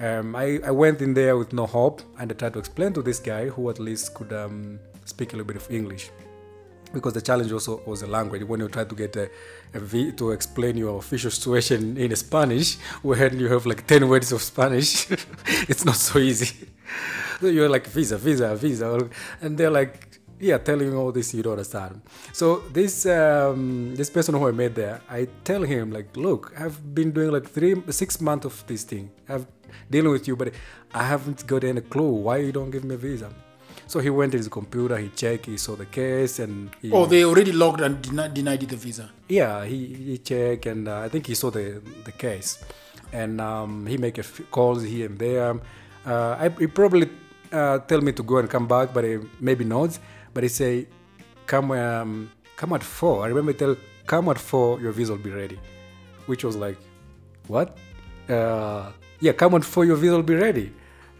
Um, 0.00 0.34
I, 0.34 0.58
I 0.64 0.70
went 0.70 1.00
in 1.00 1.14
there 1.14 1.36
with 1.36 1.52
no 1.52 1.66
hope 1.66 2.02
and 2.18 2.32
I 2.32 2.34
tried 2.34 2.54
to 2.54 2.58
explain 2.58 2.92
to 2.94 3.02
this 3.02 3.20
guy 3.20 3.48
who 3.48 3.70
at 3.70 3.78
least 3.78 4.14
could 4.14 4.32
um, 4.32 4.80
speak 5.14 5.28
a 5.32 5.36
little 5.36 5.50
bit 5.52 5.60
of 5.62 5.66
English 5.70 6.04
because 6.92 7.14
the 7.14 7.22
challenge 7.22 7.50
also 7.52 7.82
was 7.86 8.00
the 8.00 8.06
language. 8.06 8.42
When 8.44 8.60
you 8.60 8.68
try 8.68 8.84
to 8.84 8.94
get 8.94 9.16
a, 9.16 9.30
a 9.74 9.80
v, 9.80 10.12
to 10.12 10.30
explain 10.30 10.76
your 10.76 10.98
official 10.98 11.30
situation 11.30 11.96
in 11.96 12.14
Spanish, 12.16 12.76
when 13.02 13.38
you 13.38 13.48
have 13.48 13.64
like 13.66 13.86
10 13.86 14.08
words 14.08 14.32
of 14.32 14.42
Spanish, 14.42 15.10
it's 15.70 15.84
not 15.84 15.96
so 15.96 16.18
easy. 16.18 16.68
so 17.40 17.46
you're 17.46 17.68
like, 17.68 17.86
visa, 17.86 18.18
visa, 18.18 18.54
visa. 18.56 19.08
And 19.40 19.56
they're 19.56 19.70
like, 19.70 20.20
yeah, 20.38 20.58
telling 20.58 20.88
you 20.88 20.96
all 20.96 21.12
this, 21.12 21.32
you 21.34 21.42
don't 21.42 21.52
understand. 21.52 22.02
So 22.32 22.64
this 22.72 23.06
um, 23.06 23.94
this 23.94 24.10
person 24.10 24.34
who 24.34 24.48
I 24.48 24.50
met 24.50 24.74
there, 24.74 25.00
I 25.08 25.28
tell 25.44 25.62
him 25.62 25.92
like, 25.92 26.16
look, 26.16 26.52
I've 26.58 26.78
been 26.94 27.12
doing 27.12 27.30
like 27.30 27.48
three, 27.48 27.80
six 27.90 28.20
months 28.20 28.46
of 28.46 28.66
this 28.66 28.82
thing. 28.82 29.10
I've 29.28 29.46
dealing 29.90 30.12
with 30.12 30.26
you, 30.28 30.36
but 30.36 30.52
I 30.92 31.04
haven't 31.04 31.46
got 31.46 31.64
any 31.64 31.80
clue 31.80 32.12
why 32.26 32.38
you 32.38 32.52
don't 32.52 32.70
give 32.70 32.84
me 32.84 32.94
a 32.94 32.98
visa. 32.98 33.32
So 33.86 34.00
he 34.00 34.10
went 34.10 34.32
to 34.32 34.38
his 34.38 34.48
computer, 34.48 34.96
he 34.96 35.08
checked, 35.10 35.46
he 35.46 35.56
saw 35.58 35.74
the 35.76 35.86
case, 35.86 36.38
and 36.38 36.70
he, 36.80 36.90
Oh, 36.92 37.04
they 37.06 37.24
already 37.24 37.52
logged 37.52 37.80
and 37.80 38.00
denied, 38.00 38.32
denied 38.34 38.60
the 38.60 38.76
visa. 38.76 39.10
yeah, 39.28 39.64
he, 39.64 39.86
he 40.10 40.18
checked, 40.18 40.66
and 40.66 40.88
uh, 40.88 41.00
I 41.00 41.08
think 41.08 41.26
he 41.26 41.34
saw 41.34 41.50
the 41.50 41.82
the 42.04 42.12
case, 42.12 42.50
and 43.12 43.40
um, 43.40 43.86
he 43.86 43.96
make 43.98 44.16
a 44.18 44.22
few 44.22 44.44
calls 44.46 44.82
here 44.82 45.06
and 45.06 45.18
there. 45.18 45.60
Uh, 46.06 46.36
I, 46.44 46.48
he 46.58 46.66
probably 46.66 47.08
uh, 47.52 47.78
tell 47.80 48.00
me 48.00 48.12
to 48.12 48.22
go 48.22 48.38
and 48.38 48.48
come 48.48 48.66
back, 48.66 48.94
but 48.94 49.04
he, 49.04 49.18
maybe 49.40 49.64
not. 49.64 49.98
But 50.34 50.42
he 50.44 50.48
say, 50.48 50.86
come 51.46 51.70
um, 51.72 52.30
come 52.56 52.72
at 52.72 52.82
four. 52.82 53.24
I 53.24 53.28
remember 53.28 53.52
he 53.52 53.58
tell 53.58 53.76
come 54.06 54.28
at 54.30 54.38
four, 54.38 54.80
your 54.80 54.92
visa 54.92 55.12
will 55.12 55.22
be 55.22 55.30
ready, 55.30 55.58
which 56.26 56.44
was 56.44 56.56
like, 56.56 56.78
what? 57.48 57.76
Uh, 58.28 58.90
yeah, 59.20 59.32
come 59.32 59.54
at 59.54 59.64
four, 59.64 59.84
your 59.84 59.96
visa 59.96 60.14
will 60.16 60.22
be 60.22 60.34
ready. 60.34 60.72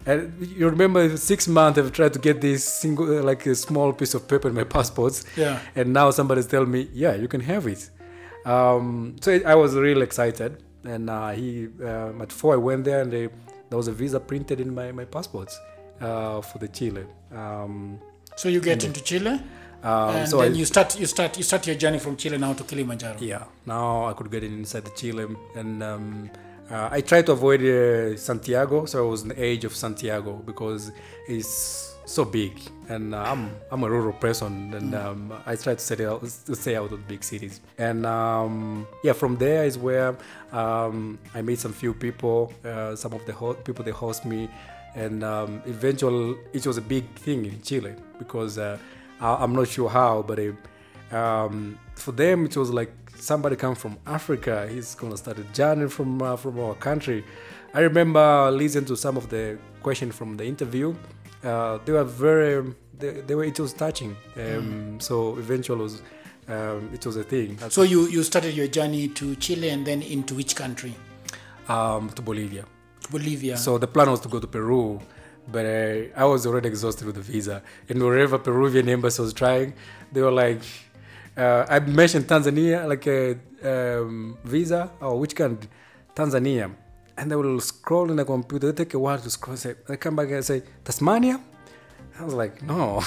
And 0.05 0.33
you 0.45 0.67
remember 0.69 1.15
six 1.17 1.47
months 1.47 1.79
I've 1.79 1.91
tried 1.91 2.13
to 2.13 2.19
get 2.19 2.41
this 2.41 2.63
single, 2.63 3.19
uh, 3.19 3.23
like 3.23 3.45
a 3.45 3.55
small 3.55 3.93
piece 3.93 4.13
of 4.13 4.27
paper 4.27 4.47
in 4.49 4.53
my 4.55 4.63
passports. 4.75 5.25
Yeah. 5.37 5.59
And 5.75 5.93
now 5.93 6.11
somebody's 6.11 6.47
telling 6.47 6.71
me, 6.71 6.89
yeah, 6.93 7.15
you 7.15 7.27
can 7.27 7.41
have 7.41 7.67
it. 7.67 7.89
Um, 8.45 9.15
so 9.21 9.39
I 9.45 9.55
was 9.55 9.75
really 9.75 10.01
excited. 10.03 10.61
And 10.83 11.09
uh, 11.09 11.29
he, 11.31 11.69
at 12.21 12.31
four, 12.31 12.53
I 12.53 12.57
went 12.57 12.83
there 12.83 13.01
and 13.01 13.11
they, 13.11 13.27
there 13.69 13.77
was 13.77 13.87
a 13.87 13.93
visa 13.93 14.19
printed 14.19 14.59
in 14.59 14.75
my, 14.75 14.91
my 14.91 15.05
passports 15.05 15.57
uh, 16.01 16.41
for 16.41 16.57
the 16.59 16.67
Chile. 16.67 17.05
Um, 17.33 17.99
So 18.35 18.49
you 18.49 18.59
get 18.59 18.83
into 18.83 19.01
Chile, 19.01 19.39
um, 19.83 20.15
and 20.15 20.27
so 20.29 20.37
then 20.41 20.53
I, 20.53 20.55
you 20.55 20.65
start 20.65 20.99
you 20.99 21.05
start 21.05 21.37
you 21.37 21.43
start 21.43 21.67
your 21.67 21.75
journey 21.83 21.99
from 21.99 22.15
Chile 22.17 22.37
now 22.37 22.53
to 22.53 22.63
Kilimanjaro. 22.63 23.17
yeah, 23.19 23.43
now 23.65 24.09
I 24.09 24.13
could 24.13 24.29
get 24.31 24.43
inside 24.43 24.83
the 24.85 24.91
Chile. 25.01 25.25
And 25.55 25.83
um, 25.83 26.29
uh, 26.69 26.89
I 26.91 27.01
tried 27.01 27.25
to 27.27 27.33
avoid 27.33 27.61
uh, 27.61 28.17
Santiago. 28.17 28.85
So 28.85 29.05
I 29.05 29.09
was 29.09 29.21
in 29.23 29.29
the 29.29 29.43
age 29.43 29.65
of 29.65 29.75
Santiago 29.75 30.33
because 30.33 30.91
it's 31.27 31.95
so 32.05 32.25
big. 32.25 32.59
And 32.89 33.13
uh, 33.15 33.23
I'm, 33.23 33.51
I'm 33.71 33.83
a 33.83 33.89
rural 33.89 34.13
person. 34.13 34.73
And 34.73 34.95
um, 34.95 35.33
I 35.45 35.55
try 35.55 35.75
to, 35.75 35.79
stay 35.79 36.05
out, 36.05 36.21
to 36.21 36.55
stay 36.55 36.75
out 36.75 36.91
of 36.91 37.07
big 37.07 37.23
cities. 37.23 37.61
And 37.77 38.05
um, 38.05 38.87
yeah, 39.03 39.13
from 39.13 39.37
there 39.37 39.65
is 39.65 39.77
where 39.77 40.15
um, 40.51 41.19
I 41.33 41.41
met 41.41 41.59
some 41.59 41.73
few 41.73 41.93
people, 41.93 42.53
uh, 42.65 42.95
some 42.95 43.13
of 43.13 43.25
the 43.25 43.33
ho- 43.33 43.53
people 43.53 43.83
they 43.85 43.91
host 43.91 44.25
me. 44.25 44.49
And 44.95 45.23
um, 45.23 45.61
eventually, 45.65 46.37
it 46.53 46.67
was 46.67 46.77
a 46.77 46.81
big 46.81 47.05
thing 47.15 47.45
in 47.45 47.61
Chile 47.61 47.95
because 48.19 48.57
uh, 48.57 48.77
I- 49.19 49.37
I'm 49.43 49.53
not 49.53 49.67
sure 49.67 49.89
how, 49.89 50.21
but 50.21 50.37
it, 50.39 50.55
um, 51.13 51.77
for 51.95 52.11
them 52.11 52.45
it 52.45 52.55
was 52.57 52.69
like 52.71 52.91
somebody 53.17 53.55
come 53.55 53.75
from 53.75 53.97
Africa. 54.05 54.67
He's 54.73 54.95
gonna 54.95 55.17
start 55.17 55.37
a 55.39 55.43
journey 55.59 55.87
from 55.89 56.21
uh, 56.21 56.35
from 56.35 56.59
our 56.59 56.75
country. 56.75 57.23
I 57.73 57.79
remember 57.81 58.51
listening 58.51 58.85
to 58.85 58.95
some 58.95 59.17
of 59.17 59.29
the 59.29 59.57
questions 59.81 60.15
from 60.15 60.37
the 60.37 60.45
interview. 60.45 60.95
Uh, 61.43 61.77
they 61.85 61.91
were 61.91 62.03
very, 62.05 62.73
they, 62.99 63.21
they 63.27 63.35
were 63.35 63.43
it 63.43 63.59
was 63.59 63.73
touching. 63.73 64.15
Um, 64.37 64.99
So 64.99 65.37
eventually, 65.37 65.79
it 65.79 65.83
was, 65.83 66.01
um, 66.47 66.89
it 66.93 67.05
was 67.05 67.15
a 67.17 67.23
thing. 67.23 67.57
So 67.69 67.81
you 67.83 68.07
you 68.15 68.21
started 68.23 68.53
your 68.55 68.67
journey 68.67 69.07
to 69.19 69.35
Chile 69.35 69.69
and 69.69 69.85
then 69.85 70.01
into 70.01 70.35
which 70.35 70.55
country? 70.55 70.93
um, 71.69 72.09
to 72.09 72.21
Bolivia. 72.21 72.65
Bolivia. 73.11 73.55
So 73.57 73.77
the 73.77 73.87
plan 73.87 74.09
was 74.11 74.19
to 74.21 74.29
go 74.29 74.39
to 74.39 74.47
Peru, 74.47 74.99
but 75.51 75.65
uh, 75.65 76.21
I 76.21 76.25
was 76.25 76.45
already 76.45 76.67
exhausted 76.69 77.05
with 77.07 77.15
the 77.15 77.21
visa. 77.21 77.61
And 77.89 78.01
wherever 78.03 78.37
Peruvian 78.37 78.87
embassy 78.89 79.21
was 79.21 79.33
trying, 79.33 79.73
they 80.11 80.21
were 80.21 80.31
like, 80.31 80.61
uh, 81.37 81.65
I 81.67 81.79
mentioned 81.79 82.27
Tanzania, 82.27 82.87
like 82.87 83.07
a 83.07 83.37
um, 83.63 84.37
visa, 84.43 84.91
or 85.01 85.19
which 85.19 85.35
country? 85.35 85.69
Tanzania. 86.15 86.71
And 87.17 87.31
they 87.31 87.35
will 87.35 87.59
scroll 87.59 88.09
in 88.09 88.17
the 88.17 88.25
computer, 88.25 88.71
they 88.71 88.83
take 88.83 88.93
a 88.93 88.99
while 88.99 89.19
to 89.19 89.29
scroll, 89.29 89.57
say, 89.57 89.75
they 89.87 89.97
come 89.97 90.15
back 90.15 90.29
and 90.31 90.43
say, 90.43 90.63
Tasmania? 90.83 91.39
I 92.19 92.23
was 92.23 92.33
like, 92.33 92.61
no. 92.63 93.03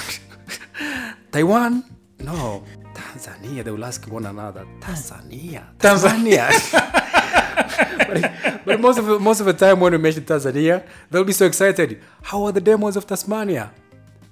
Taiwan? 1.33 1.85
No. 2.19 2.65
Tanzania. 2.95 3.63
They 3.63 3.71
will 3.71 3.85
ask 3.85 4.07
one 4.11 4.27
another, 4.27 4.67
Tanzania. 4.81 5.65
Tanzania. 5.79 6.49
but, 8.09 8.65
but 8.65 8.81
most 8.81 8.99
of 8.99 9.21
most 9.21 9.41
of 9.41 9.47
the 9.47 9.53
time 9.53 9.81
when 9.81 9.93
we 9.93 9.99
mention 9.99 10.25
Tanzania, 10.25 10.85
they'll 11.11 11.25
be 11.25 11.33
so 11.33 11.47
excited. 11.47 12.01
How 12.23 12.45
are 12.45 12.53
the 12.53 12.61
demos 12.61 12.97
of 12.97 13.07
Tasmania? 13.07 13.73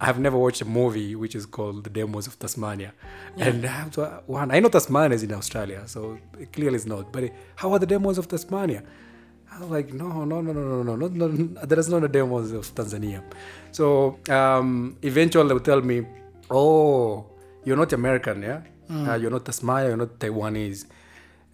I 0.01 0.07
have 0.07 0.19
never 0.19 0.37
watched 0.37 0.61
a 0.61 0.65
movie 0.65 1.15
which 1.15 1.35
is 1.35 1.47
called 1.47 1.85
The 1.85 1.91
Demos 1.91 2.27
of 2.27 2.39
Tasmania, 2.39 2.93
and 3.37 3.65
I 3.65 3.69
have 3.69 3.91
to 3.93 4.23
one. 4.27 4.51
I 4.51 4.61
know 4.61 4.69
Tasmania 4.69 5.15
is 5.15 5.23
in 5.23 5.33
Australia, 5.33 5.83
so 5.87 6.19
it 6.39 6.53
clearly 6.53 6.77
it's 6.77 6.87
not. 6.87 7.13
But 7.13 7.33
how 7.57 7.73
are 7.73 7.79
the 7.79 7.87
demos 7.87 8.19
of 8.19 8.29
Tasmania? 8.29 8.83
I 9.53 9.61
was 9.61 9.71
like, 9.71 9.93
no, 9.93 10.25
no, 10.25 10.41
no, 10.41 10.53
no, 10.53 10.83
no, 10.83 10.83
no, 10.83 10.97
no, 10.97 11.27
no 11.27 11.61
there 11.65 11.79
is 11.79 11.89
not 11.89 12.03
a 12.03 12.09
demos 12.09 12.51
of 12.51 12.75
Tanzania. 12.75 13.23
So 13.71 14.19
um, 14.29 14.97
eventually 15.03 15.47
they 15.47 15.55
will 15.55 15.61
tell 15.61 15.81
me, 15.81 16.05
oh, 16.51 17.27
you're 17.65 17.77
not 17.77 17.93
American, 17.93 18.43
yeah? 18.43 18.63
Uh, 18.91 19.15
you're 19.15 19.31
not 19.31 19.45
Tasmania, 19.45 19.89
you're 19.91 19.97
not 19.97 20.19
Taiwanese. 20.19 20.87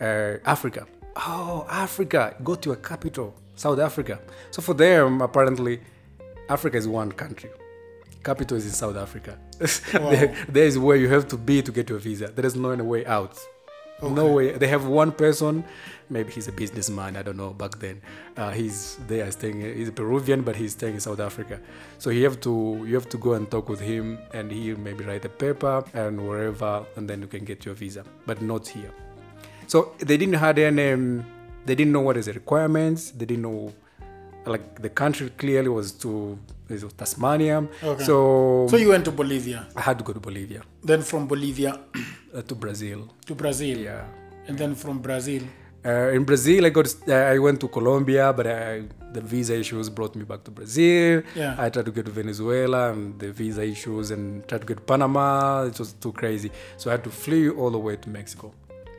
Uh, 0.01 0.39
Africa. 0.47 0.87
Oh, 1.15 1.67
Africa. 1.69 2.35
Go 2.43 2.55
to 2.55 2.73
a 2.73 2.77
capital, 2.77 3.35
South 3.55 3.79
Africa. 3.79 4.19
So 4.51 4.63
for 4.63 4.73
them, 4.73 5.21
apparently, 5.21 5.81
Africa 6.49 6.79
is 6.79 6.89
one 6.89 7.13
country. 7.13 7.51
Capital 8.23 8.57
is 8.57 8.67
in 8.67 8.73
South 8.73 8.97
Africa. 8.97 9.39
there, 9.93 10.35
there 10.49 10.65
is 10.65 10.79
where 10.79 10.97
you 10.97 11.09
have 11.09 11.27
to 11.29 11.37
be 11.37 11.63
to 11.63 11.73
get 11.73 11.89
your 11.89 11.99
visa. 11.99 12.29
There 12.29 12.47
is 12.47 12.55
no 12.55 12.75
way 12.77 13.05
out. 13.07 13.39
No 14.03 14.33
way. 14.33 14.53
They 14.53 14.67
have 14.69 14.87
one 14.87 15.13
person. 15.13 15.63
Maybe 16.09 16.33
he's 16.33 16.49
a 16.49 16.53
businessman. 16.53 17.17
I 17.17 17.23
don't 17.23 17.37
know. 17.37 17.51
Back 17.51 17.79
then, 17.79 18.01
uh, 18.37 18.51
he's 18.51 18.97
there 19.07 19.31
staying. 19.31 19.61
He's 19.61 19.89
a 19.89 19.93
Peruvian, 19.93 20.41
but 20.43 20.57
he's 20.57 20.73
staying 20.73 20.95
in 20.95 21.01
South 21.01 21.21
Africa. 21.21 21.61
So 21.99 22.09
you 22.11 22.25
have 22.25 22.41
to 22.41 22.83
you 22.87 22.95
have 22.95 23.09
to 23.11 23.19
go 23.19 23.35
and 23.35 23.51
talk 23.51 23.69
with 23.69 23.81
him, 23.81 24.19
and 24.33 24.51
he 24.51 24.75
maybe 24.75 25.05
write 25.05 25.25
a 25.27 25.29
paper 25.29 25.85
and 25.93 26.27
wherever, 26.27 26.85
and 26.97 27.09
then 27.09 27.21
you 27.21 27.27
can 27.29 27.45
get 27.45 27.67
your 27.67 27.75
visa. 27.75 28.03
But 28.27 28.41
not 28.41 28.67
here. 28.69 28.91
So 29.67 29.93
they 29.99 30.17
didn't 30.17 30.35
have 30.47 30.57
any. 30.59 30.93
um, 30.93 31.25
They 31.67 31.75
didn't 31.75 31.93
know 31.93 32.01
what 32.09 32.17
is 32.17 32.25
the 32.25 32.33
requirements. 32.33 33.11
They 33.11 33.27
didn't 33.27 33.43
know, 33.43 33.71
like 34.47 34.81
the 34.81 34.89
country 34.89 35.29
clearly 35.43 35.69
was 35.69 35.93
to 36.79 36.87
is 36.87 36.93
Tasmania. 36.93 37.67
Okay. 37.83 38.05
So, 38.05 38.67
so 38.71 38.77
you 38.77 38.89
went 38.91 39.05
to 39.05 39.11
Bolivia, 39.13 39.67
I 39.77 39.81
had 39.83 39.99
to 39.99 40.05
go 40.05 40.13
to 40.13 40.21
Bolivia, 40.21 40.63
then 40.83 41.03
from 41.03 41.27
Bolivia 41.27 41.73
uh, 42.35 42.43
to 42.43 42.55
Brazil. 42.55 43.09
to 43.27 43.35
Brazil, 43.35 43.79
Yeah. 43.79 44.05
and 44.47 44.57
then 44.59 44.75
from 44.75 44.99
Brazil. 45.01 45.43
Uh, 45.85 46.11
in 46.13 46.25
Brazil, 46.25 46.67
I 46.67 46.69
got 46.71 46.95
uh, 47.09 47.13
I 47.35 47.39
went 47.39 47.59
to 47.61 47.69
Colombia, 47.69 48.33
but 48.35 48.47
I, 48.47 48.83
the 49.15 49.23
visa 49.23 49.55
issues 49.59 49.89
brought 49.89 50.15
me 50.15 50.25
back 50.25 50.45
to 50.45 50.51
Brazil. 50.51 51.23
Yeah. 51.35 51.55
I 51.59 51.71
tried 51.71 51.87
to 51.87 51.91
get 51.93 52.05
to 52.05 52.13
Venezuela, 52.13 52.93
and 52.93 53.19
the 53.19 53.33
visa 53.33 53.63
issues, 53.65 54.11
and 54.11 54.47
tried 54.47 54.61
to 54.61 54.67
get 54.67 54.77
to 54.77 54.83
Panama. 54.83 55.65
It 55.65 55.79
was 55.79 55.95
too 55.95 56.13
crazy, 56.13 56.51
so 56.77 56.91
I 56.91 56.93
had 56.95 57.05
to 57.05 57.11
flee 57.11 57.49
all 57.49 57.71
the 57.71 57.79
way 57.79 57.97
to 57.97 58.09
Mexico. 58.11 58.53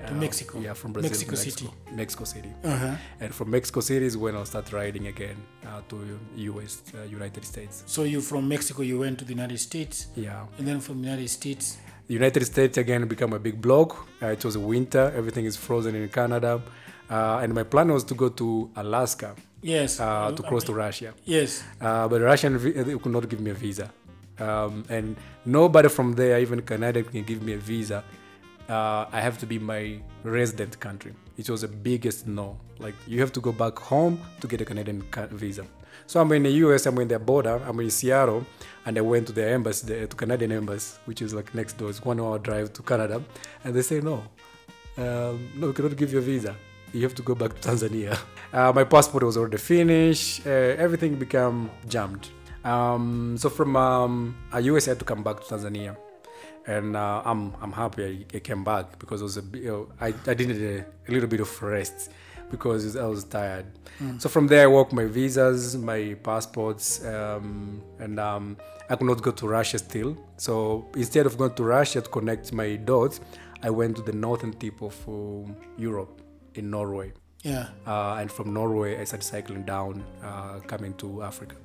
To 0.08 0.14
Mexico? 0.14 0.60
Yeah, 0.60 0.74
from 0.74 0.94
Brazil 0.94 1.10
Mexico 1.12 1.32
to 1.32 1.38
City? 1.38 1.66
Mexico, 1.66 1.96
Mexico 1.96 2.24
City. 2.26 2.50
Uh-huh. 2.64 2.96
And 3.20 3.34
from 3.34 3.50
Mexico 3.52 3.80
City 3.82 4.06
is 4.06 4.18
when 4.18 4.36
I'll 4.36 4.46
start 4.46 4.72
riding 4.74 5.08
again 5.08 5.38
uh, 5.66 5.82
to 5.90 6.20
US, 6.52 6.82
uh, 6.96 7.04
United 7.04 7.46
States. 7.46 7.84
So 7.86 8.04
you 8.04 8.22
from 8.22 8.48
Mexico, 8.48 8.82
you 8.84 9.00
went 9.00 9.20
to 9.20 9.26
the 9.26 9.34
United 9.34 9.60
States, 9.60 10.08
Yeah. 10.16 10.46
and 10.58 10.68
then 10.68 10.80
from 10.82 11.02
the 11.02 11.08
United 11.10 11.30
States, 11.30 11.78
The 12.08 12.16
United 12.16 12.44
States 12.46 12.78
again 12.78 13.08
become 13.08 13.32
a 13.34 13.40
big 13.40 13.62
block. 13.62 13.90
Uh, 14.22 14.28
it 14.36 14.44
was 14.44 14.58
winter, 14.58 15.14
everything 15.16 15.46
is 15.46 15.56
frozen 15.56 15.96
in 15.96 16.10
Canada. 16.10 16.62
Uh, 17.10 17.40
and 17.44 17.54
my 17.54 17.64
plan 17.64 17.88
was 17.92 18.04
to 18.06 18.16
go 18.16 18.28
to 18.30 18.70
Alaska 18.76 19.36
yes, 19.62 20.00
uh, 20.00 20.32
to 20.36 20.42
cross 20.44 20.64
to 20.66 20.74
Russia. 20.74 21.14
yes, 21.26 21.64
Uh, 21.80 22.08
but 22.10 22.18
the 22.20 22.26
Russian 22.26 22.58
vi- 22.58 22.72
they 22.84 22.98
could 22.98 23.12
not 23.18 23.30
give 23.30 23.40
me 23.40 23.52
a 23.52 23.54
visa. 23.54 23.88
Um, 24.40 24.84
and 24.90 25.16
nobody 25.46 25.88
from 25.90 26.14
there, 26.16 26.40
even 26.42 26.62
Canada, 26.64 27.04
can 27.04 27.24
give 27.24 27.42
me 27.44 27.54
a 27.54 27.58
visa. 27.58 28.04
Uh, 28.72 29.06
I 29.12 29.20
have 29.20 29.38
to 29.40 29.46
be 29.46 29.60
my 29.60 30.00
resident 30.24 30.80
country. 30.80 31.14
It 31.38 31.50
was 31.50 31.62
the 31.62 31.68
biggest 31.68 32.26
no. 32.26 32.58
Like 32.80 32.96
you 33.06 33.20
have 33.20 33.34
to 33.34 33.42
go 33.42 33.52
back 33.52 33.78
home 33.78 34.16
to 34.40 34.48
get 34.48 34.62
a 34.62 34.66
Canadian 34.66 35.04
visa. 35.32 35.66
So 36.08 36.22
I'm 36.22 36.32
in 36.32 36.44
the 36.44 36.52
US. 36.66 36.86
I'm 36.86 36.98
in 37.00 37.10
the 37.10 37.20
border. 37.20 37.62
I'm 37.68 37.80
in 37.82 37.90
Seattle, 37.90 38.46
and 38.86 38.98
I 38.98 39.02
went 39.02 39.28
to 39.28 39.34
the 39.34 39.46
embassy, 39.58 39.88
the, 39.88 40.08
to 40.08 40.16
Canadian 40.16 40.54
embassy, 40.54 40.98
which 41.04 41.22
is 41.22 41.34
like 41.34 41.54
next 41.54 41.74
door. 41.78 41.90
It's 41.90 42.04
one 42.06 42.22
hour 42.22 42.40
drive 42.40 42.72
to 42.74 42.82
Canada, 42.82 43.22
and 43.66 43.76
they 43.76 43.82
say 43.82 44.00
no, 44.00 44.24
um, 44.98 45.52
no, 45.56 45.68
we 45.68 45.74
cannot 45.74 45.96
give 45.96 46.12
you 46.14 46.20
a 46.20 46.22
visa. 46.22 46.56
You 46.94 47.04
have 47.04 47.16
to 47.16 47.22
go 47.24 47.36
back 47.36 47.60
to 47.60 47.70
Tanzania. 47.70 48.18
Uh, 48.54 48.70
my 48.76 48.84
passport 48.84 49.24
was 49.24 49.38
already 49.38 49.56
finished. 49.56 50.46
Uh, 50.46 50.50
everything 50.86 51.16
became 51.16 51.72
jammed. 51.88 52.28
Um, 52.66 53.38
so 53.38 53.50
from 53.50 53.78
um, 53.78 54.36
uh, 54.54 54.58
US, 54.58 54.90
I 54.90 54.92
had 54.92 55.00
to 55.00 55.06
come 55.06 55.24
back 55.24 55.40
to 55.40 55.56
Tanzania, 55.56 55.96
and 56.68 56.96
uh, 56.96 57.22
I'm 57.26 57.54
I'm 57.62 57.72
happy 57.72 58.26
I, 58.34 58.38
I 58.38 58.40
came 58.40 58.64
back 58.64 59.00
because 59.00 59.22
it 59.22 59.24
was 59.24 59.38
a 59.38 59.44
you 59.54 59.68
know, 59.68 59.88
I 60.00 60.14
I 60.28 60.34
did 60.34 60.52
a, 60.52 60.86
a 61.08 61.12
little 61.12 61.28
bit 61.30 61.40
of 61.40 61.62
rest 61.62 62.12
because 62.50 62.96
I 62.98 63.06
was 63.06 63.24
tired. 63.24 63.66
So 64.18 64.28
from 64.30 64.48
there, 64.48 64.64
I 64.64 64.68
worked 64.68 64.94
my 64.94 65.06
visas, 65.06 65.78
my 65.78 66.16
passports, 66.24 67.06
um, 67.06 67.82
and 68.00 68.20
um, 68.20 68.58
I 68.90 68.96
could 68.96 69.08
not 69.08 69.22
go 69.22 69.32
to 69.32 69.48
Russia 69.48 69.78
still. 69.78 70.18
So 70.38 70.86
instead 70.96 71.26
of 71.28 71.38
going 71.38 71.54
to 71.54 71.64
Russia 71.64 72.02
to 72.02 72.10
connect 72.10 72.52
my 72.52 72.76
dots, 72.76 73.22
I 73.64 73.70
went 73.70 73.96
to 73.98 74.02
the 74.02 74.12
northern 74.14 74.54
tip 74.54 74.82
of 74.82 74.96
um, 75.08 75.56
Europe 75.78 76.22
in 76.56 76.70
Norway. 76.70 77.14
yeah. 77.44 77.68
Uh, 77.88 78.20
and 78.20 78.32
from 78.32 78.54
Norway, 78.54 79.00
I 79.00 79.04
started 79.06 79.26
cycling 79.26 79.64
down, 79.64 80.04
uh, 80.24 80.60
coming 80.68 80.94
to 80.96 81.24
Africa. 81.24 81.56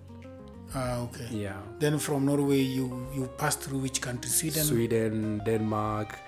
Ah, 0.74 0.98
okay. 1.00 1.29
Yeah. 1.31 1.57
Then 1.79 1.98
from 1.98 2.26
Norway, 2.26 2.61
you 2.61 3.07
you 3.14 3.29
passed 3.38 3.61
through 3.61 3.79
which 3.83 4.00
country? 4.00 4.31
Sweden. 4.31 4.64
Sweden, 4.64 5.42
Denmark, 5.46 6.18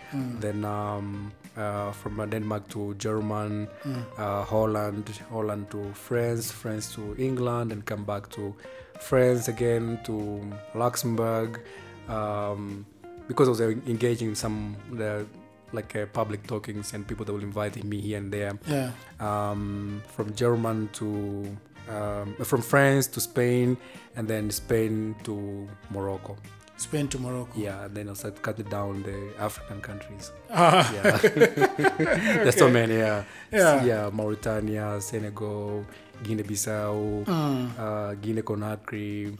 then 0.41 0.65
um, 0.65 1.33
uh, 1.57 1.93
from 1.93 2.21
uh, 2.21 2.27
Denmark 2.27 2.69
to 2.69 2.95
German, 2.95 3.69
uh, 4.17 4.45
Holland, 4.45 5.11
Holland 5.31 5.71
to 5.71 5.93
France, 5.95 6.51
France 6.53 6.95
to 6.95 7.15
England, 7.19 7.73
and 7.73 7.85
come 7.85 8.05
back 8.05 8.29
to 8.31 8.55
France 9.01 9.49
again 9.49 9.99
to 10.05 10.41
Luxembourg. 10.75 11.61
Um, 12.09 12.87
because 13.29 13.49
I 13.49 13.51
was 13.51 13.61
engaging 13.87 14.29
in 14.29 14.35
some 14.35 14.77
the 14.93 15.27
like 15.73 15.95
uh, 15.97 16.07
public 16.07 16.47
talkings 16.47 16.95
and 16.95 17.07
people 17.07 17.27
that 17.27 17.33
were 17.35 17.43
inviting 17.43 17.87
me 17.87 18.01
here 18.01 18.17
and 18.17 18.33
there. 18.33 18.59
Yeah. 18.67 18.91
um, 19.21 20.01
from 20.17 20.33
German 20.35 20.89
to 20.95 21.45
um, 21.91 22.35
from 22.45 22.63
France 22.63 23.07
to 23.09 23.21
Spain, 23.21 23.77
and 24.17 24.29
then 24.29 24.51
Spain 24.51 25.15
to 25.25 25.69
Morocco. 25.91 26.37
Spain 26.77 27.09
to 27.09 27.19
Morocco. 27.19 27.51
Yeah, 27.59 27.85
and 27.87 27.95
then 27.97 28.09
I 28.09 28.13
started 28.15 28.41
cutting 28.41 28.67
down 28.71 29.03
the 29.03 29.33
African 29.43 29.81
countries. 29.81 30.31
Ah, 30.51 30.87
Yeah, 30.95 31.17
there's 32.47 32.55
so 32.57 32.71
many. 32.71 32.99
Yeah, 32.99 33.25
Yeah. 33.51 33.85
yeah, 33.85 34.11
Mauritania, 34.13 35.01
Senegal, 35.01 35.85
Guinea-Bissau, 36.23 37.27
uh, 37.27 38.15
Guinea-Conakry, 38.23 39.35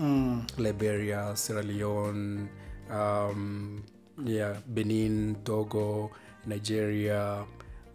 Liberia, 0.59 1.33
Sierra 1.37 1.63
Leone, 1.63 2.49
um, 2.91 3.85
yeah, 4.25 4.55
Benin, 4.67 5.37
Togo, 5.45 6.11
Nigeria, 6.47 7.45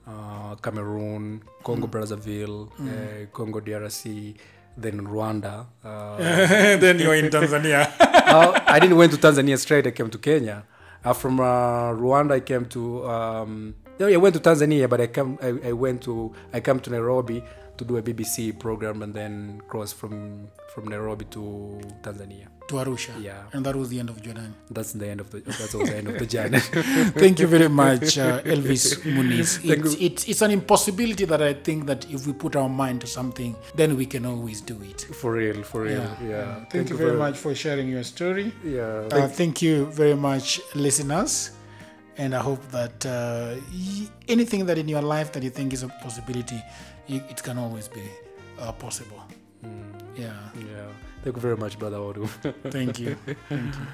uh, 0.08 0.56
Cameroon, 0.56 1.42
Congo 1.64 1.88
Brazzaville, 1.88 2.70
uh, 2.80 3.26
Congo 3.32 3.60
DRC, 3.60 4.36
then 4.78 5.02
Rwanda. 5.02 5.66
Uh, 5.84 6.18
then 6.78 7.00
you're 7.00 7.16
in 7.16 7.30
Tanzania. 7.30 7.92
uh, 8.00 8.60
I 8.68 8.80
didn't 8.80 8.98
went 8.98 9.12
to 9.14 9.18
Tanzania 9.18 9.58
straight. 9.58 9.86
I 9.88 9.92
came 9.92 10.10
to 10.10 10.18
Kenya. 10.18 10.66
Uh, 11.04 11.14
from 11.14 11.40
uh, 11.40 11.92
Rwanda, 11.94 12.34
I 12.34 12.40
came 12.40 12.66
to. 12.68 13.06
Um, 13.08 13.76
no, 14.00 14.08
I 14.08 14.16
went 14.18 14.34
to 14.36 14.42
Tanzania, 14.42 14.90
but 14.90 15.02
I 15.02 15.08
come. 15.08 15.38
I, 15.42 15.70
I 15.70 15.74
went 15.74 16.02
to. 16.04 16.34
I 16.54 16.60
come 16.62 16.80
to 16.80 16.90
Nairobi 16.90 17.44
to 17.78 17.86
do 17.86 17.98
a 17.98 18.02
BBC 18.02 18.58
program, 18.60 19.02
and 19.04 19.14
then 19.14 19.62
cross 19.68 19.92
from 19.94 20.48
from 20.74 20.88
Nairobi 20.88 21.26
to 21.26 21.80
Tanzania. 22.02 22.48
to 22.68 22.76
Arusha. 22.76 23.12
Yeah. 23.22 23.44
And 23.54 23.66
that 23.66 23.76
was 23.76 23.90
the 23.90 24.00
end 24.00 24.10
of 24.10 24.22
Jordan. 24.22 24.56
That's 24.72 24.94
the 24.94 25.08
end 25.08 25.20
of 25.20 25.30
the. 25.32 25.40
That's 25.42 25.74
the 25.74 25.96
end 25.96 26.08
of 26.08 26.20
the 26.20 26.26
journey. 26.26 26.60
Thank 27.24 27.40
you 27.40 27.48
very 27.48 27.68
much, 27.70 28.18
uh, 28.18 28.42
Elvis 28.42 29.02
Muniz. 29.04 29.58
Thank 29.68 29.86
It's, 29.86 29.96
it's, 29.96 30.30
it's 30.30 30.42
an 30.42 30.52
impossibility 30.52 31.26
that 31.26 31.42
I 31.42 31.54
think 31.54 31.86
that 31.88 32.10
if 32.10 32.26
we 32.28 32.34
put 32.34 32.56
our 32.56 32.70
mind 32.70 33.02
to 33.02 33.08
something, 33.08 33.56
then 33.76 33.98
we 33.98 34.06
can 34.06 34.26
always 34.26 34.62
do 34.62 34.82
it. 34.82 35.02
for 35.02 35.34
real, 35.34 35.64
for 35.64 35.82
real. 35.84 36.08
Yeah. 36.24 36.66
Thank, 36.66 36.90
you 36.90 36.98
very 36.98 37.18
much 37.18 37.38
for 37.38 37.54
sharing 37.54 37.90
your 37.90 38.04
story. 38.04 38.54
Yeah. 38.64 39.08
Uh, 39.12 39.28
thank 39.28 39.62
you 39.62 39.86
very 39.88 40.16
much, 40.16 40.62
listeners. 40.76 41.52
And 42.18 42.36
I 42.36 42.40
hope 42.40 42.62
that 42.72 43.06
uh, 43.06 43.56
y- 43.72 44.08
anything 44.28 44.66
that 44.68 44.78
in 44.78 44.88
your 44.88 45.02
life 45.02 45.32
that 45.34 45.44
you 45.44 45.50
think 45.50 45.74
is 45.74 45.84
a 45.84 45.88
possibility, 46.02 46.62
it 47.08 47.42
can 47.44 47.58
always 47.58 47.88
be 47.88 48.04
uh, 48.60 48.72
possible. 48.74 49.22
Yeah. 50.16 50.34
yeah. 50.56 50.88
Thank 51.24 51.36
you 51.38 51.42
very 51.42 51.58
much, 51.58 51.80
brother 51.80 51.98
Odu. 51.98 52.28
Thank 52.70 53.00
you. 53.00 53.16
Thank 53.50 53.76
you. 53.76 53.88